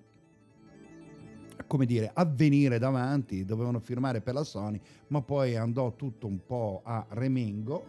come 1.67 1.87
dire, 1.87 2.11
avvenire 2.15 2.79
davanti, 2.79 3.45
dovevano 3.45 3.81
firmare 3.81 4.21
per 4.21 4.35
la 4.35 4.45
Sony, 4.45 4.81
ma 5.09 5.21
poi 5.21 5.57
andò 5.57 5.97
tutto 5.97 6.29
un 6.29 6.39
po' 6.47 6.83
a 6.85 7.05
remengo, 7.09 7.85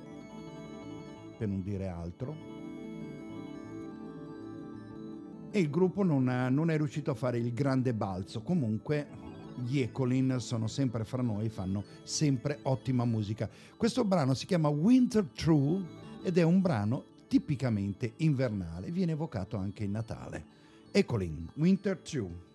per 1.37 1.47
non 1.47 1.61
dire 1.61 1.87
altro, 1.87 2.56
e 5.51 5.59
il 5.59 5.69
gruppo 5.69 6.03
non, 6.03 6.23
non 6.51 6.69
è 6.69 6.77
riuscito 6.77 7.11
a 7.11 7.15
fare 7.15 7.37
il 7.37 7.53
grande 7.53 7.93
balzo. 7.93 8.41
Comunque 8.41 9.07
gli 9.55 9.79
Ecolin 9.79 10.37
sono 10.39 10.67
sempre 10.67 11.03
fra 11.03 11.21
noi, 11.21 11.49
fanno 11.49 11.83
sempre 12.03 12.59
ottima 12.63 13.05
musica. 13.05 13.49
Questo 13.75 14.03
brano 14.03 14.33
si 14.33 14.45
chiama 14.45 14.67
Winter 14.67 15.25
True 15.33 15.83
ed 16.23 16.37
è 16.37 16.43
un 16.43 16.61
brano 16.61 17.03
tipicamente 17.27 18.13
invernale, 18.17 18.91
viene 18.91 19.13
evocato 19.13 19.57
anche 19.57 19.83
in 19.83 19.91
Natale. 19.91 20.55
Ecolin, 20.91 21.49
Winter 21.55 21.97
True. 21.97 22.46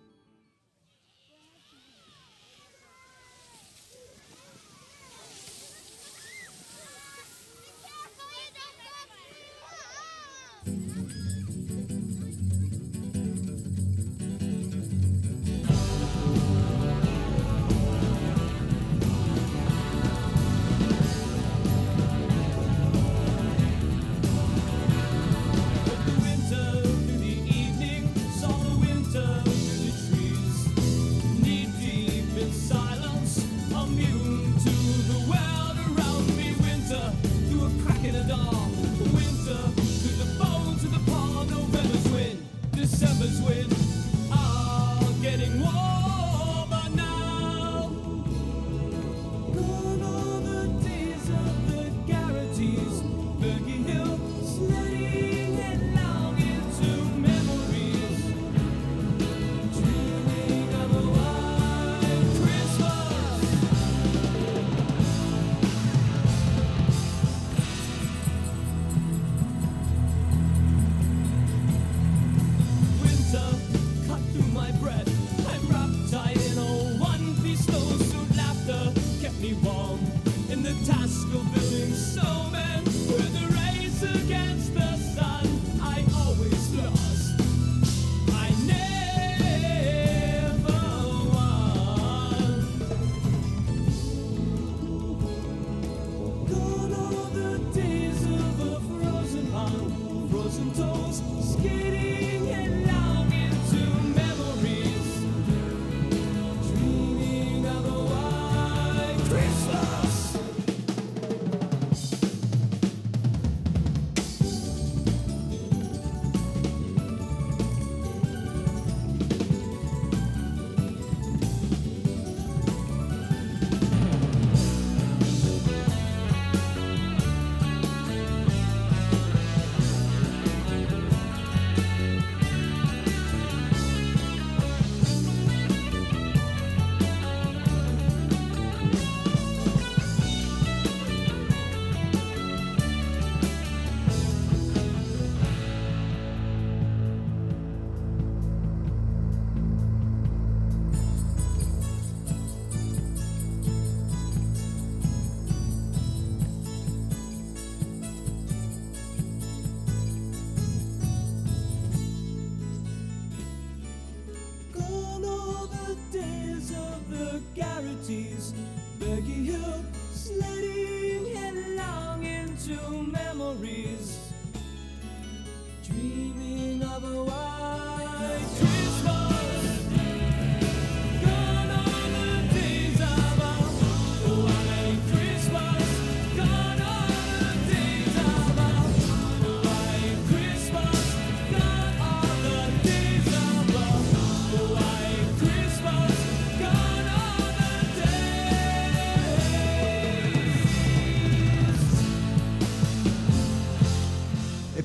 The 81.25 81.31
task 81.31 81.35
of 81.35 81.53
building 81.53 81.91
snowmen. 81.91 82.85
With 83.07 83.33
the 83.33 83.47
race 83.55 84.03
against 84.03 84.73
the 84.73 84.92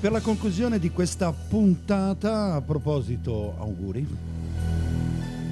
per 0.09 0.17
la 0.17 0.25
conclusione 0.25 0.79
di 0.79 0.91
questa 0.91 1.31
puntata, 1.33 2.55
a 2.55 2.63
proposito, 2.63 3.55
auguri, 3.59 4.07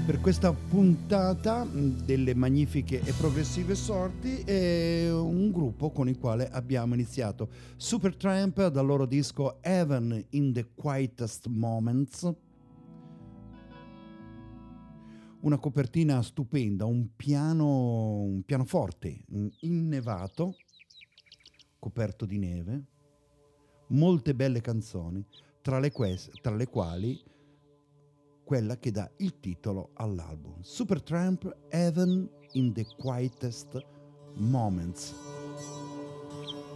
per 0.07 0.19
questa 0.19 0.51
puntata 0.51 1.63
mh, 1.63 2.05
delle 2.07 2.35
magnifiche 2.35 3.03
e 3.03 3.13
progressive 3.13 3.75
sorti 3.75 4.37
è 4.39 5.13
un 5.13 5.51
gruppo 5.53 5.91
con 5.91 6.09
il 6.09 6.19
quale 6.19 6.49
abbiamo 6.49 6.95
iniziato. 6.95 7.51
Supertramp 7.77 8.69
dal 8.69 8.87
loro 8.87 9.05
disco 9.05 9.63
Heaven 9.63 10.25
in 10.31 10.55
the 10.55 10.69
Quietest 10.75 11.49
Moments. 11.49 12.33
Una 15.41 15.59
copertina 15.59 16.23
stupenda, 16.23 16.87
un 16.87 17.09
piano, 17.15 18.23
un 18.23 18.43
pianoforte 18.43 19.21
innevato, 19.61 20.57
coperto 21.79 22.25
di 22.25 22.39
neve 22.39 22.85
molte 23.89 24.35
belle 24.35 24.61
canzoni, 24.61 25.25
tra 25.61 25.79
le, 25.79 25.91
ques- 25.91 26.31
tra 26.41 26.55
le 26.55 26.67
quali 26.67 27.23
quella 28.45 28.79
che 28.79 28.93
dà 28.93 29.11
il 29.17 29.41
titolo 29.41 29.91
all'album. 29.95 30.61
Supertramp 30.61 31.57
Heaven 31.69 32.31
in 32.53 32.73
the 32.73 32.87
Quietest 32.97 33.85
Moments. 34.35 35.15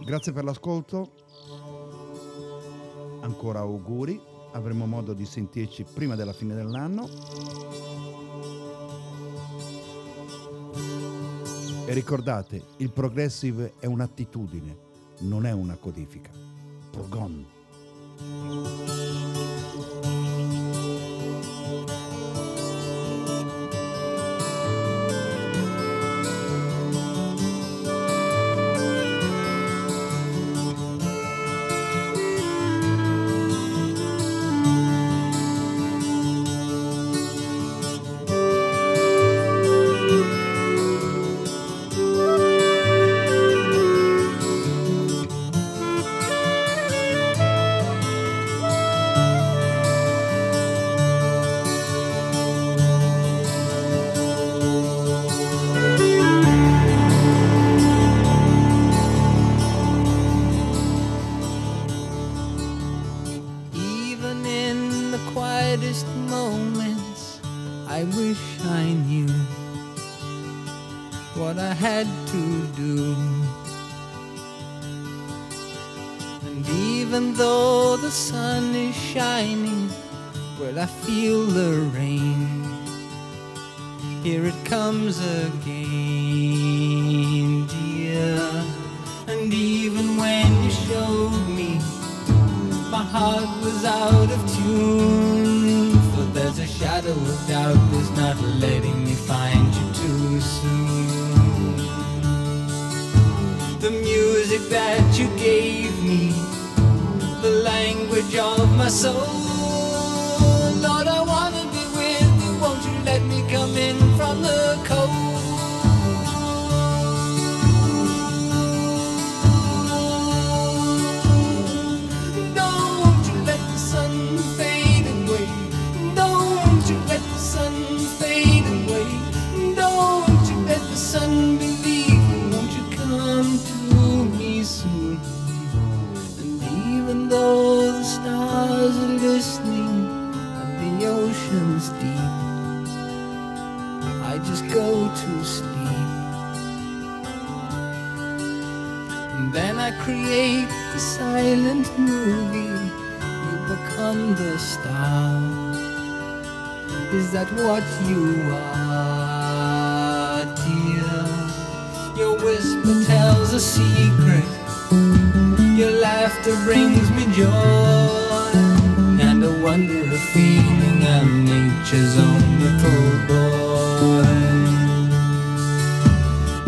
Grazie 0.03 0.33
per 0.33 0.43
l'ascolto, 0.43 1.13
ancora 3.21 3.59
auguri, 3.59 4.19
avremo 4.51 4.85
modo 4.85 5.13
di 5.13 5.25
sentirci 5.25 5.85
prima 5.85 6.15
della 6.15 6.33
fine 6.33 6.55
dell'anno. 6.55 7.07
E 11.85 11.93
ricordate, 11.93 12.63
il 12.77 12.91
progressive 12.91 13.75
è 13.79 13.85
un'attitudine, 13.85 14.77
non 15.19 15.45
è 15.45 15.51
una 15.51 15.77
codifica. 15.77 16.50
were 16.95 17.07
gone. 17.07 17.45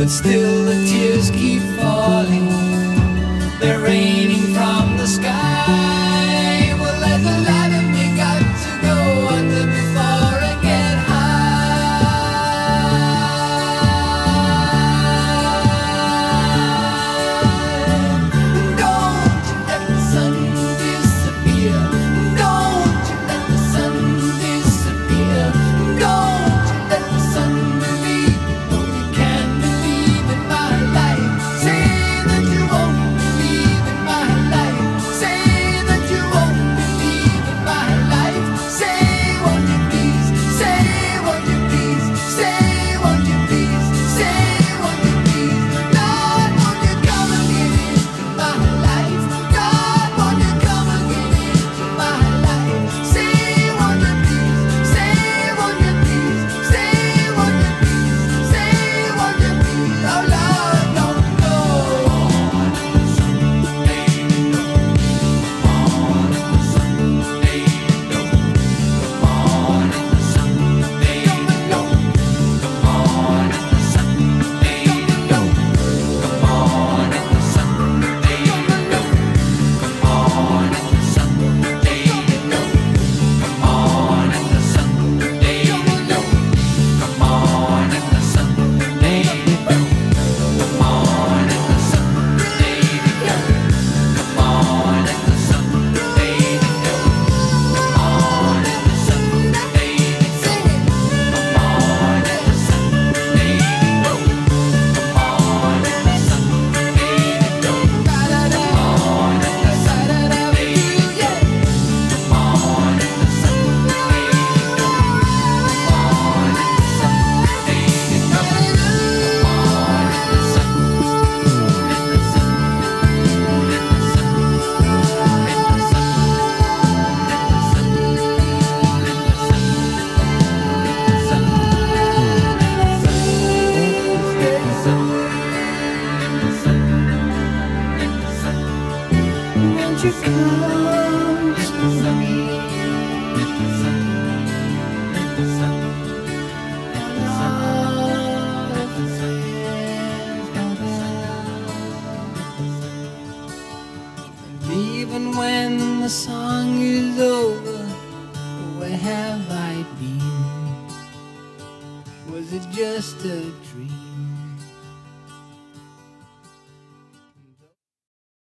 but 0.03 0.09
still 0.09 0.65
the 0.65 0.85
tears 0.85 1.29
keep 1.29 1.61
falling. 1.77 2.49
They're 3.61 3.79
raining 3.79 4.53
from 4.53 4.97
the 4.97 5.07
sky. 5.07 5.52